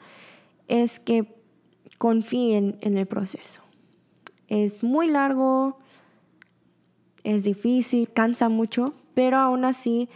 [0.66, 1.36] es que
[1.98, 3.62] confíen en el proceso.
[4.48, 5.78] Es muy largo,
[7.24, 10.08] es difícil, cansa mucho, pero aún así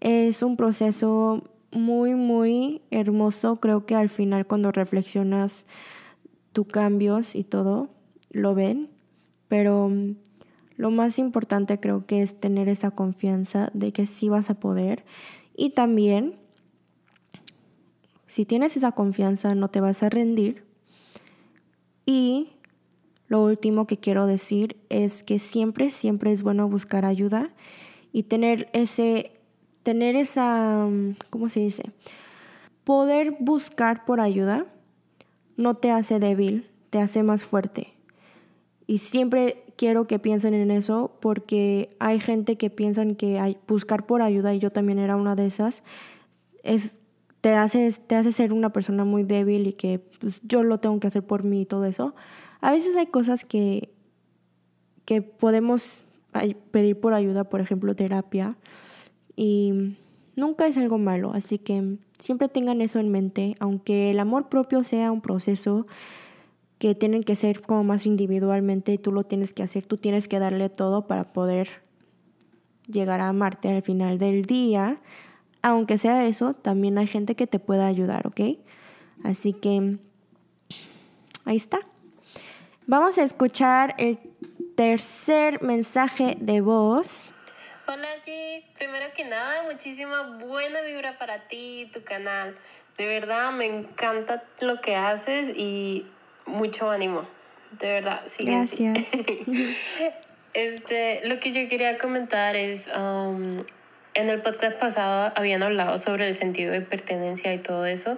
[0.00, 3.56] es un proceso muy, muy hermoso.
[3.56, 5.64] Creo que al final cuando reflexionas
[6.52, 7.90] tus cambios y todo,
[8.30, 8.90] lo ven,
[9.48, 9.90] pero
[10.76, 15.04] lo más importante creo que es tener esa confianza de que sí vas a poder
[15.56, 16.36] y también
[18.26, 20.64] si tienes esa confianza no te vas a rendir
[22.04, 22.50] y
[23.28, 27.50] lo último que quiero decir es que siempre, siempre es bueno buscar ayuda
[28.12, 29.32] y tener ese,
[29.82, 30.86] tener esa,
[31.30, 31.90] ¿cómo se dice?
[32.84, 34.66] Poder buscar por ayuda
[35.56, 37.95] no te hace débil, te hace más fuerte.
[38.86, 44.22] Y siempre quiero que piensen en eso porque hay gente que piensan que buscar por
[44.22, 45.82] ayuda, y yo también era una de esas,
[46.62, 46.96] es,
[47.40, 50.98] te, hace, te hace ser una persona muy débil y que pues, yo lo tengo
[51.00, 52.14] que hacer por mí y todo eso.
[52.60, 53.90] A veces hay cosas que,
[55.04, 56.02] que podemos
[56.70, 58.56] pedir por ayuda, por ejemplo, terapia,
[59.36, 59.96] y
[60.34, 64.82] nunca es algo malo, así que siempre tengan eso en mente, aunque el amor propio
[64.84, 65.86] sea un proceso
[66.78, 70.28] que tienen que ser como más individualmente y tú lo tienes que hacer, tú tienes
[70.28, 71.82] que darle todo para poder
[72.86, 75.00] llegar a amarte al final del día.
[75.62, 78.40] Aunque sea eso, también hay gente que te pueda ayudar, ¿ok?
[79.24, 79.98] Así que
[81.44, 81.80] ahí está.
[82.86, 84.18] Vamos a escuchar el
[84.76, 87.32] tercer mensaje de voz.
[87.88, 92.54] Hola G, primero que nada, muchísima buena vibra para ti y tu canal.
[92.98, 96.06] De verdad, me encanta lo que haces y
[96.46, 97.26] mucho ánimo.
[97.72, 98.98] De verdad, Gracias.
[100.54, 103.64] este, lo que yo quería comentar es, um,
[104.14, 108.16] en el podcast pasado habían hablado sobre el sentido de pertenencia y todo eso,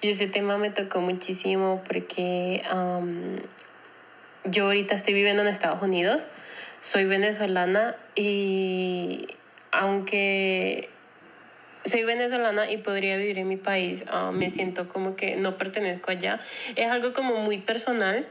[0.00, 3.38] y ese tema me tocó muchísimo porque um,
[4.44, 6.22] yo ahorita estoy viviendo en Estados Unidos,
[6.82, 9.26] soy venezolana y
[9.72, 10.88] aunque
[11.84, 16.10] soy venezolana y podría vivir en mi país, ah, me siento como que no pertenezco
[16.10, 16.40] allá.
[16.76, 18.26] Es algo como muy personal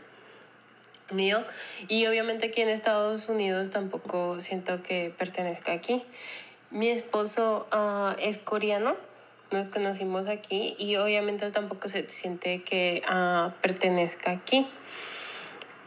[1.11, 1.43] mío
[1.87, 6.03] y obviamente aquí en Estados Unidos tampoco siento que pertenezca aquí.
[6.71, 8.95] Mi esposo uh, es coreano,
[9.51, 14.67] nos conocimos aquí y obviamente tampoco se siente que uh, pertenezca aquí.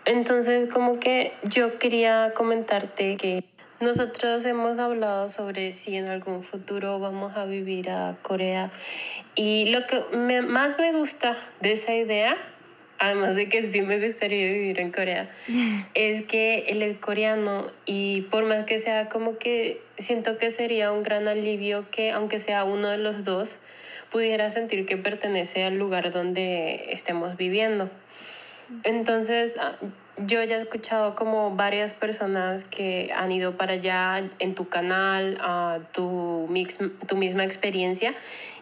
[0.05, 3.45] Entonces como que yo quería comentarte que
[3.83, 8.71] nosotros hemos hablado sobre si en algún futuro vamos a vivir a Corea
[9.35, 10.01] y lo que
[10.43, 12.37] más me gusta de esa idea,
[12.99, 15.31] además de que sí me gustaría vivir en Corea,
[15.95, 20.93] es que él es coreano y por más que sea como que siento que sería
[20.93, 23.59] un gran alivio que aunque sea uno de los dos,
[24.13, 27.91] pudiera sentir que pertenece al lugar donde estemos viviendo.
[28.85, 29.77] Entonces, ah,
[30.19, 35.39] yo ya he escuchado como varias personas que han ido para allá en tu canal,
[35.41, 38.15] a tu, mix, tu misma experiencia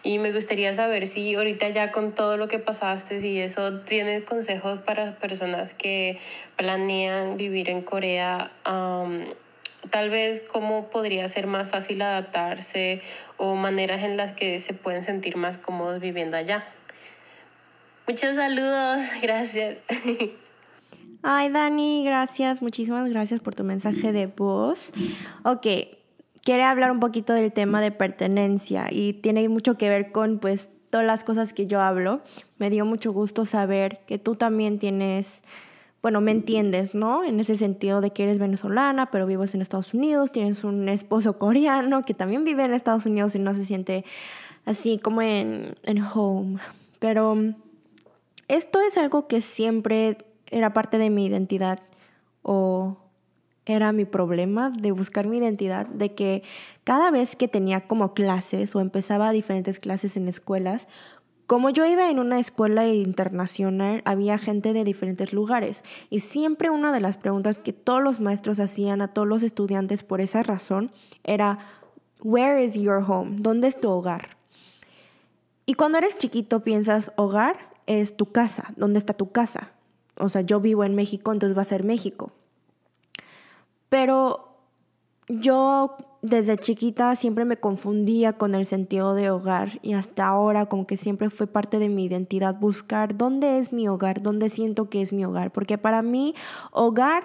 [0.03, 4.23] y me gustaría saber si ahorita ya con todo lo que pasaste, si eso tienes
[4.23, 6.19] consejos para personas que
[6.55, 13.01] planean vivir en Corea, tal vez cómo podría ser más fácil adaptarse
[13.37, 16.65] o maneras en las que se pueden sentir más cómodos viviendo allá.
[18.07, 19.77] Muchos saludos, gracias.
[21.23, 24.91] Ay, Dani, gracias, muchísimas gracias por tu mensaje de voz.
[25.43, 25.67] Ok,
[26.41, 30.69] quiere hablar un poquito del tema de pertenencia y tiene mucho que ver con pues
[30.89, 32.21] todas las cosas que yo hablo.
[32.57, 35.43] Me dio mucho gusto saber que tú también tienes,
[36.01, 37.23] bueno, me entiendes, ¿no?
[37.23, 41.37] En ese sentido de que eres venezolana, pero vives en Estados Unidos, tienes un esposo
[41.37, 44.05] coreano que también vive en Estados Unidos y no se siente
[44.65, 46.57] así como en, en home.
[46.97, 47.37] Pero
[48.47, 50.17] esto es algo que siempre
[50.51, 51.79] era parte de mi identidad
[52.43, 52.97] o
[53.65, 56.43] era mi problema de buscar mi identidad, de que
[56.83, 60.87] cada vez que tenía como clases o empezaba diferentes clases en escuelas,
[61.45, 66.93] como yo iba en una escuela internacional, había gente de diferentes lugares y siempre una
[66.93, 70.91] de las preguntas que todos los maestros hacían a todos los estudiantes por esa razón
[71.23, 71.59] era,
[72.23, 73.37] Where is your home?
[73.39, 74.37] ¿Dónde es tu hogar?
[75.65, 79.71] Y cuando eres chiquito piensas, hogar es tu casa, ¿dónde está tu casa?
[80.17, 82.31] O sea, yo vivo en México, entonces va a ser México.
[83.89, 84.51] Pero
[85.27, 90.85] yo desde chiquita siempre me confundía con el sentido de hogar y hasta ahora como
[90.85, 95.01] que siempre fue parte de mi identidad buscar dónde es mi hogar, dónde siento que
[95.01, 96.35] es mi hogar, porque para mí
[96.71, 97.23] hogar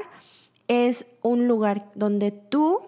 [0.68, 2.80] es un lugar donde tú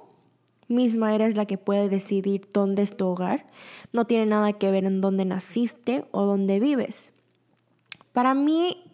[0.68, 3.46] misma eres la que puede decidir dónde es tu hogar,
[3.92, 7.11] no tiene nada que ver en dónde naciste o dónde vives.
[8.12, 8.88] Para mí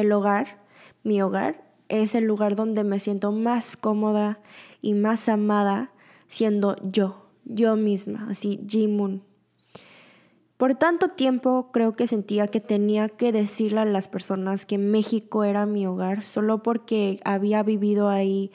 [0.00, 0.58] el hogar,
[1.04, 4.40] mi hogar, es el lugar donde me siento más cómoda
[4.82, 5.90] y más amada
[6.28, 9.22] siendo yo, yo misma, así Jimun.
[10.58, 15.44] Por tanto tiempo creo que sentía que tenía que decirle a las personas que México
[15.44, 18.50] era mi hogar solo porque había vivido ahí.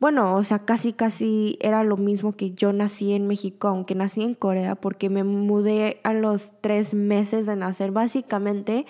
[0.00, 4.22] Bueno, o sea, casi casi era lo mismo que yo nací en México, aunque nací
[4.22, 7.90] en Corea, porque me mudé a los tres meses de nacer.
[7.90, 8.86] Básicamente,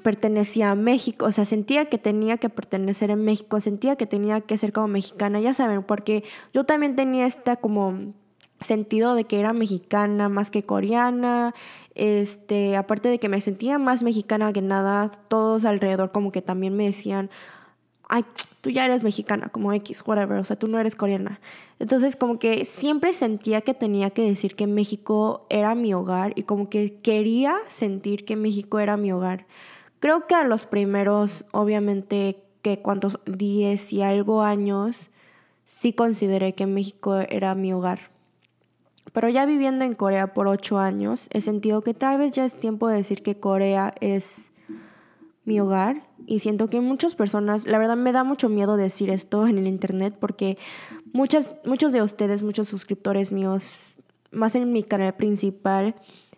[0.00, 4.40] pertenecía a México, o sea, sentía que tenía que pertenecer en México, sentía que tenía
[4.40, 8.12] que ser como mexicana, ya saben, porque yo también tenía este como
[8.60, 11.54] sentido de que era mexicana más que coreana,
[11.94, 16.76] este, aparte de que me sentía más mexicana que nada, todos alrededor como que también
[16.76, 17.30] me decían,
[18.08, 18.24] ay,
[18.60, 21.40] tú ya eres mexicana, como X, whatever, o sea, tú no eres coreana.
[21.78, 26.42] Entonces, como que siempre sentía que tenía que decir que México era mi hogar y
[26.42, 29.46] como que quería sentir que México era mi hogar.
[30.00, 35.10] Creo que a los primeros, obviamente, que cuantos 10 y algo años,
[35.64, 38.10] sí consideré que México era mi hogar.
[39.12, 42.54] Pero ya viviendo en Corea por 8 años, he sentido que tal vez ya es
[42.54, 44.50] tiempo de decir que Corea es
[45.44, 46.06] mi hogar.
[46.26, 49.66] Y siento que muchas personas, la verdad me da mucho miedo decir esto en el
[49.66, 50.58] internet porque
[51.12, 53.90] muchas, muchos de ustedes, muchos suscriptores míos,
[54.30, 55.94] más en mi canal principal,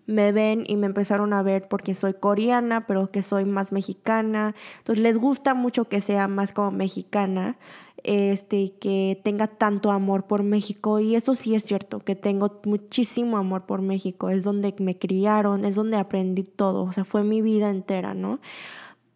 [0.06, 4.54] me ven y me empezaron a ver porque soy coreana, pero que soy más mexicana.
[4.78, 7.56] Entonces les gusta mucho que sea más como mexicana,
[8.02, 11.00] este, que tenga tanto amor por México.
[11.00, 14.30] Y eso sí es cierto, que tengo muchísimo amor por México.
[14.30, 16.82] Es donde me criaron, es donde aprendí todo.
[16.82, 18.40] O sea, fue mi vida entera, ¿no?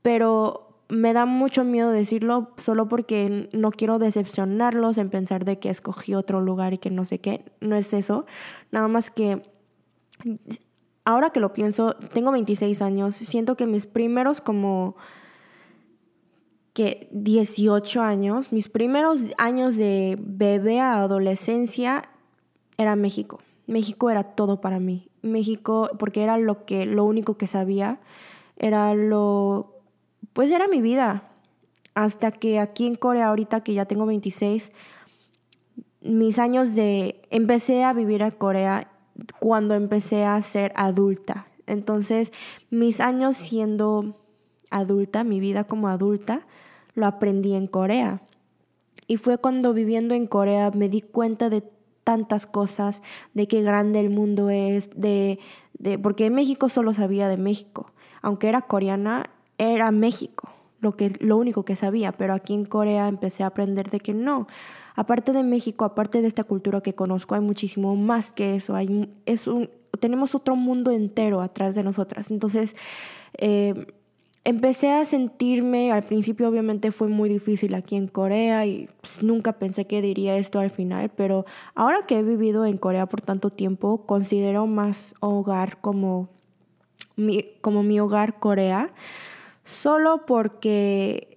[0.03, 5.68] Pero me da mucho miedo decirlo solo porque no quiero decepcionarlos en pensar de que
[5.68, 7.45] escogí otro lugar y que no sé qué.
[7.61, 8.24] No es eso.
[8.70, 9.43] Nada más que
[11.07, 14.97] ahora que lo pienso, tengo 26 años, siento que mis primeros como
[16.75, 22.11] que 18 años, mis primeros años de bebé a adolescencia
[22.77, 23.41] era México.
[23.67, 25.09] México era todo para mí.
[25.23, 28.01] México, porque era lo que, lo único que sabía,
[28.59, 29.77] era lo,
[30.33, 31.31] pues era mi vida.
[31.95, 34.73] Hasta que aquí en Corea, ahorita que ya tengo 26,
[36.03, 38.91] mis años de, empecé a vivir en Corea
[39.39, 41.47] cuando empecé a ser adulta.
[41.67, 42.33] Entonces,
[42.71, 44.17] mis años siendo
[44.71, 46.47] adulta, mi vida como adulta,
[46.95, 48.23] lo aprendí en Corea.
[49.07, 51.62] Y fue cuando viviendo en Corea me di cuenta de
[52.05, 53.03] tantas cosas,
[53.35, 55.39] de qué grande el mundo es, de,
[55.79, 57.93] de porque en México solo sabía de México.
[58.23, 60.49] Aunque era coreana, era México,
[60.81, 64.14] lo, que, lo único que sabía, pero aquí en Corea empecé a aprender de que
[64.14, 64.47] no.
[64.97, 68.74] Aparte de México, aparte de esta cultura que conozco, hay muchísimo más que eso.
[68.74, 69.70] Hay, es un,
[70.01, 72.30] tenemos otro mundo entero atrás de nosotras.
[72.30, 72.74] Entonces,
[73.38, 73.86] eh,
[74.44, 79.55] empecé a sentirme, al principio obviamente fue muy difícil aquí en Corea y pues, nunca
[79.55, 81.44] pensé que diría esto al final, pero
[81.74, 86.28] ahora que he vivido en Corea por tanto tiempo, considero más hogar como
[87.16, 88.92] mi, como mi hogar Corea,
[89.64, 91.36] solo porque,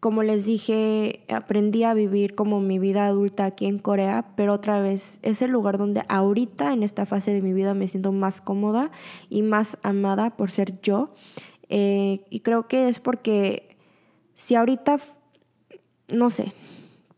[0.00, 4.80] como les dije, aprendí a vivir como mi vida adulta aquí en Corea, pero otra
[4.80, 8.40] vez es el lugar donde ahorita en esta fase de mi vida me siento más
[8.40, 8.92] cómoda
[9.28, 11.14] y más amada por ser yo.
[11.68, 13.76] Eh, y creo que es porque
[14.36, 14.98] si ahorita,
[16.08, 16.52] no sé,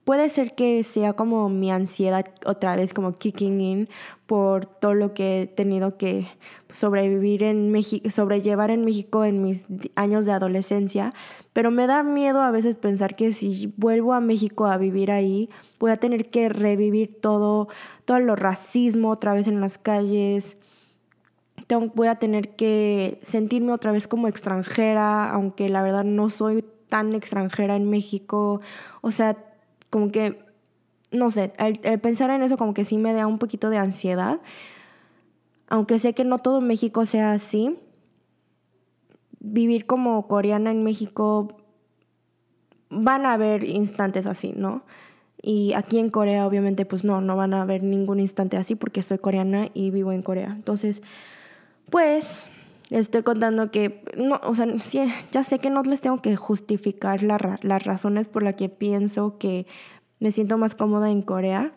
[0.05, 3.89] puede ser que sea como mi ansiedad otra vez como kicking in
[4.27, 6.29] por todo lo que he tenido que
[6.71, 9.63] sobrevivir en México, sobrellevar en México en mis
[9.97, 11.15] años de adolescencia,
[11.53, 15.51] pero me da miedo a veces pensar que si vuelvo a México a vivir ahí,
[15.79, 17.69] voy a tener que revivir todo,
[18.05, 20.57] todo lo racismo otra vez en las calles,
[21.95, 27.15] voy a tener que sentirme otra vez como extranjera, aunque la verdad no soy tan
[27.15, 28.61] extranjera en México.
[29.01, 29.37] O sea,
[29.91, 30.39] como que,
[31.11, 34.41] no sé, el, pensar en eso como que sí me da un poquito de ansiedad.
[35.69, 37.79] Aunque sé que no todo México sea así.
[39.41, 41.57] Vivir como coreana en México
[42.89, 44.83] van a haber instantes así, ¿no?
[45.43, 49.03] Y aquí en Corea obviamente pues no, no van a haber ningún instante así porque
[49.03, 50.53] soy coreana y vivo en Corea.
[50.55, 51.03] Entonces,
[51.89, 52.51] pues
[52.91, 54.67] estoy contando que, no, o sea,
[55.31, 59.67] ya sé que no les tengo que justificar las razones por las que pienso que
[60.19, 61.73] me siento más cómoda en Corea,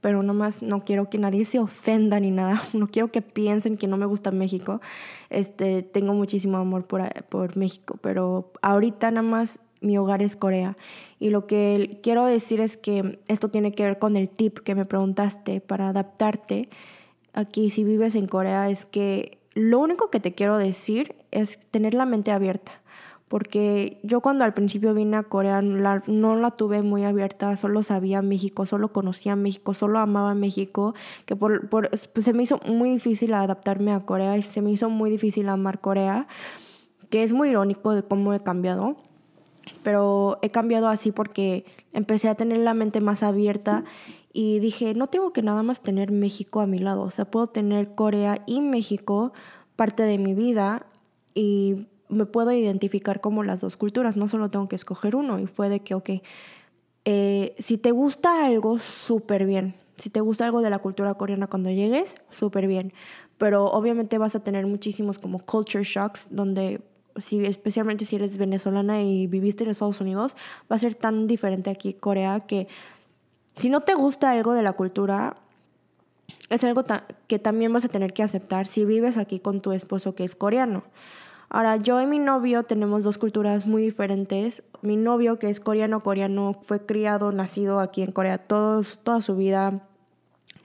[0.00, 3.86] pero nomás no quiero que nadie se ofenda ni nada, no quiero que piensen que
[3.86, 4.80] no me gusta México,
[5.30, 10.76] este, tengo muchísimo amor por, por México, pero ahorita nada más mi hogar es Corea.
[11.20, 14.74] Y lo que quiero decir es que esto tiene que ver con el tip que
[14.74, 16.70] me preguntaste para adaptarte.
[17.34, 21.94] Aquí si vives en Corea es que lo único que te quiero decir es tener
[21.94, 22.80] la mente abierta.
[23.28, 28.20] Porque yo cuando al principio vine a Corea no la tuve muy abierta, solo sabía
[28.20, 30.94] México, solo conocía México, solo amaba México,
[31.24, 34.70] que por, por, pues se me hizo muy difícil adaptarme a Corea y se me
[34.70, 36.28] hizo muy difícil amar Corea,
[37.08, 38.96] que es muy irónico de cómo he cambiado
[39.82, 43.84] pero he cambiado así porque empecé a tener la mente más abierta
[44.36, 47.46] y dije, no tengo que nada más tener México a mi lado, o sea, puedo
[47.46, 49.32] tener Corea y México
[49.76, 50.86] parte de mi vida
[51.34, 55.38] y me puedo identificar como las dos culturas, no solo tengo que escoger uno.
[55.38, 56.10] Y fue de que, ok,
[57.04, 59.74] eh, si te gusta algo, súper bien.
[59.98, 62.92] Si te gusta algo de la cultura coreana cuando llegues, súper bien.
[63.38, 66.80] Pero obviamente vas a tener muchísimos como culture shocks, donde
[67.16, 70.34] si, especialmente si eres venezolana y viviste en Estados Unidos,
[70.70, 72.66] va a ser tan diferente aquí Corea que
[73.56, 75.36] si no te gusta algo de la cultura,
[76.50, 76.84] es algo
[77.26, 80.34] que también vas a tener que aceptar si vives aquí con tu esposo que es
[80.34, 80.84] coreano.
[81.48, 84.64] Ahora, yo y mi novio tenemos dos culturas muy diferentes.
[84.82, 89.36] Mi novio, que es coreano, coreano, fue criado, nacido aquí en Corea todos, toda su
[89.36, 89.86] vida.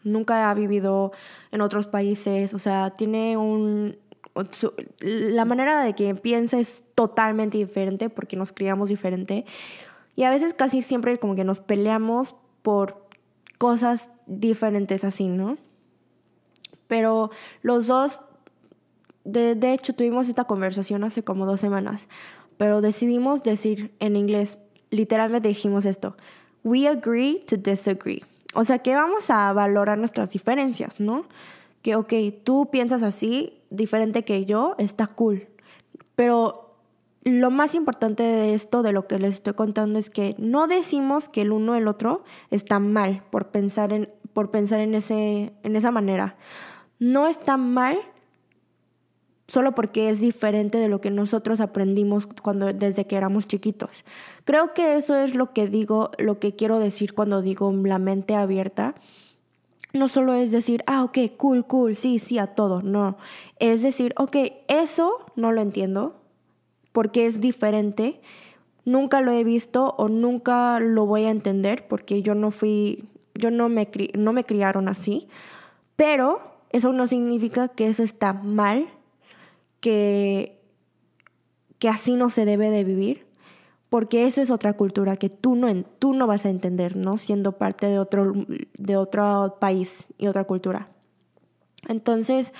[0.04, 1.12] Nunca ha vivido
[1.52, 2.54] en otros países.
[2.56, 3.98] O sea, tiene un...
[5.00, 9.46] la manera de que piensa es totalmente diferente porque nos criamos diferente.
[10.16, 13.06] Y a veces casi siempre como que nos peleamos por
[13.58, 15.58] cosas diferentes así, ¿no?
[16.88, 17.30] Pero
[17.62, 18.22] los dos,
[19.24, 22.08] de, de, hecho, tuvimos esta conversación hace como dos semanas,
[22.58, 24.60] pero decidimos decir en inglés,
[24.90, 26.18] literalmente dijimos esto,
[26.64, 28.24] we agree to disagree.
[28.54, 31.26] O sea que vamos a valorar nuestras diferencias, ¿no?
[31.82, 32.14] Que, ok,
[32.44, 35.48] tú piensas así, diferente que yo, está cool.
[36.16, 36.69] Pero
[37.24, 41.28] lo más importante de esto, de lo que les estoy contando, es que no decimos
[41.28, 45.76] que el uno el otro está mal por pensar en, por pensar en, ese, en
[45.76, 46.38] esa manera.
[46.98, 48.00] No está mal
[49.48, 54.06] solo porque es diferente de lo que nosotros aprendimos cuando desde que éramos chiquitos.
[54.46, 58.36] Creo que eso es lo que digo, lo que quiero decir cuando digo la mente
[58.36, 58.96] abierta.
[59.92, 63.18] no solo es decir, ah, ok, cool, cool, sí, sí, a todo, no.
[63.58, 64.38] Es decir, ok,
[64.68, 66.19] eso no lo entiendo
[66.92, 68.22] porque es diferente,
[68.86, 73.52] nunca lo he visto o nunca lo voy a entender porque yo no fui, yo
[73.52, 75.28] no me, no me criaron así,
[75.96, 76.42] pero
[76.72, 78.88] eso no significa que eso está mal,
[79.80, 80.60] que,
[81.78, 83.30] que así no se debe de vivir
[83.90, 87.18] porque eso es otra cultura que tú no, tú no vas a entender, ¿no?
[87.18, 88.34] Siendo parte de otro,
[88.78, 90.90] de otro país y otra cultura.
[91.88, 92.54] Entonces,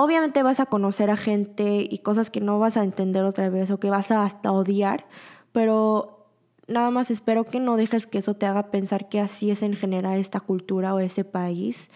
[0.00, 3.70] obviamente vas a conocer a gente y cosas que no vas a entender otra vez
[3.72, 5.06] o que vas a hasta odiar,
[5.50, 6.28] pero
[6.68, 9.74] nada más espero que no dejes que eso te haga pensar que así es en
[9.74, 11.90] general esta cultura o ese país,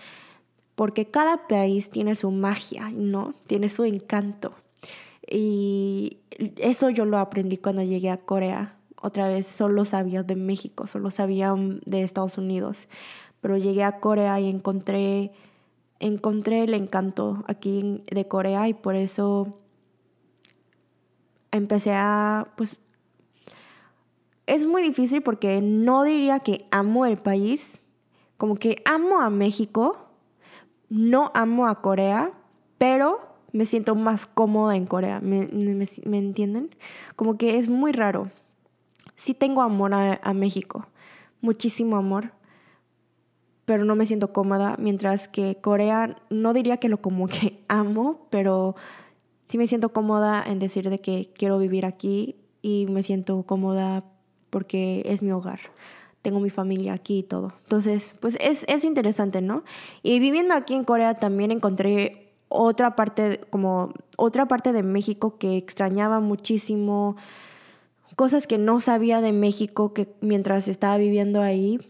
[0.74, 3.34] porque cada país tiene su magia, ¿no?
[3.46, 4.52] Tiene su encanto.
[5.30, 6.18] Y
[6.56, 8.74] eso yo lo aprendí cuando llegué a Corea.
[9.00, 11.54] Otra vez solo sabía de México, solo sabía
[11.86, 12.88] de Estados Unidos.
[13.40, 15.32] Pero llegué a Corea y encontré,
[16.02, 19.58] encontré el encanto aquí de Corea y por eso
[21.52, 22.80] empecé a, pues,
[24.46, 27.80] es muy difícil porque no diría que amo el país,
[28.36, 30.08] como que amo a México,
[30.88, 32.32] no amo a Corea,
[32.78, 33.20] pero
[33.52, 35.20] me siento más cómoda en Corea.
[35.20, 35.48] ¿Me,
[36.04, 36.74] entienden?
[37.14, 38.30] Como que es muy raro.
[39.14, 40.88] Sí tengo amor a, a, México,
[41.40, 42.32] muchísimo amor,
[43.64, 48.26] pero no me siento cómoda, mientras que Corea no diría que lo como que amo,
[48.30, 48.74] pero
[49.48, 54.04] sí me siento cómoda en decir de que quiero vivir aquí y me siento cómoda
[54.50, 55.60] porque es mi hogar.
[56.22, 57.52] Tengo mi familia aquí y todo.
[57.64, 59.64] Entonces, pues es, es interesante, ¿no?
[60.02, 65.56] Y viviendo aquí en Corea también encontré otra parte, como otra parte de México que
[65.56, 67.16] extrañaba muchísimo,
[68.14, 71.80] cosas que no sabía de México que mientras estaba viviendo ahí,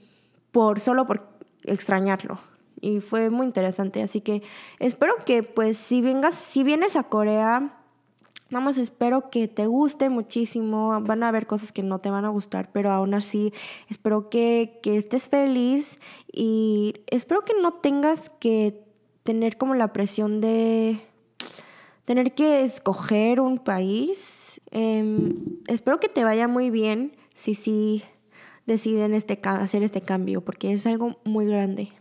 [0.52, 1.31] por solo por
[1.64, 2.40] extrañarlo.
[2.80, 4.42] Y fue muy interesante, así que
[4.80, 7.78] espero que pues si vengas, si vienes a Corea,
[8.50, 11.00] vamos, espero que te guste muchísimo.
[11.00, 13.52] Van a haber cosas que no te van a gustar, pero aún así
[13.88, 16.00] espero que, que estés feliz
[16.32, 18.84] y espero que no tengas que
[19.22, 21.00] tener como la presión de
[22.04, 24.60] tener que escoger un país.
[24.70, 28.04] Em, espero que te vaya muy bien si sí
[28.66, 31.92] deciden este, hacer este cambio, porque es algo muy grande.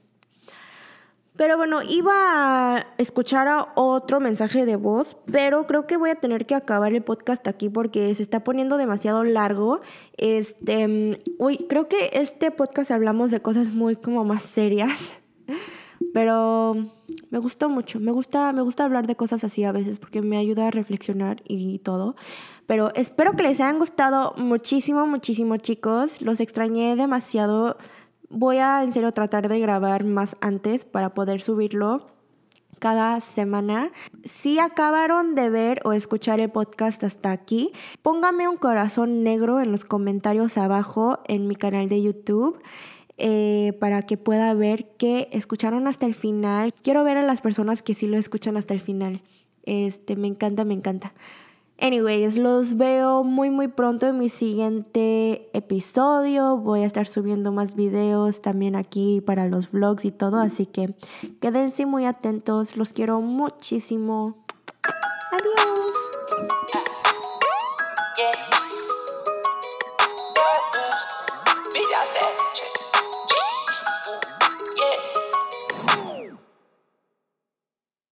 [1.38, 6.46] Pero bueno, iba a escuchar otro mensaje de voz, pero creo que voy a tener
[6.46, 9.82] que acabar el podcast aquí porque se está poniendo demasiado largo.
[10.18, 15.18] Este, uy, creo que este podcast hablamos de cosas muy como más serias.
[16.14, 16.76] Pero
[17.30, 20.38] me gustó mucho, me gusta, me gusta hablar de cosas así a veces porque me
[20.38, 22.16] ayuda a reflexionar y todo.
[22.72, 26.22] Pero espero que les hayan gustado muchísimo, muchísimo chicos.
[26.22, 27.76] Los extrañé demasiado.
[28.30, 32.08] Voy a en serio tratar de grabar más antes para poder subirlo
[32.80, 33.92] cada semana.
[34.24, 37.74] Si acabaron de ver o escuchar el podcast hasta aquí,
[38.04, 42.58] póngame un corazón negro en los comentarios abajo en mi canal de YouTube.
[43.18, 46.74] Eh, para que pueda ver que escucharon hasta el final.
[46.82, 49.24] Quiero ver a las personas que sí lo escuchan hasta el final.
[49.64, 51.12] Este, me encanta, me encanta.
[51.82, 56.58] Anyways, los veo muy muy pronto en mi siguiente episodio.
[56.58, 60.94] Voy a estar subiendo más videos también aquí para los vlogs y todo, así que
[61.40, 62.78] quédense muy atentos.
[62.78, 64.38] Los quiero muchísimo.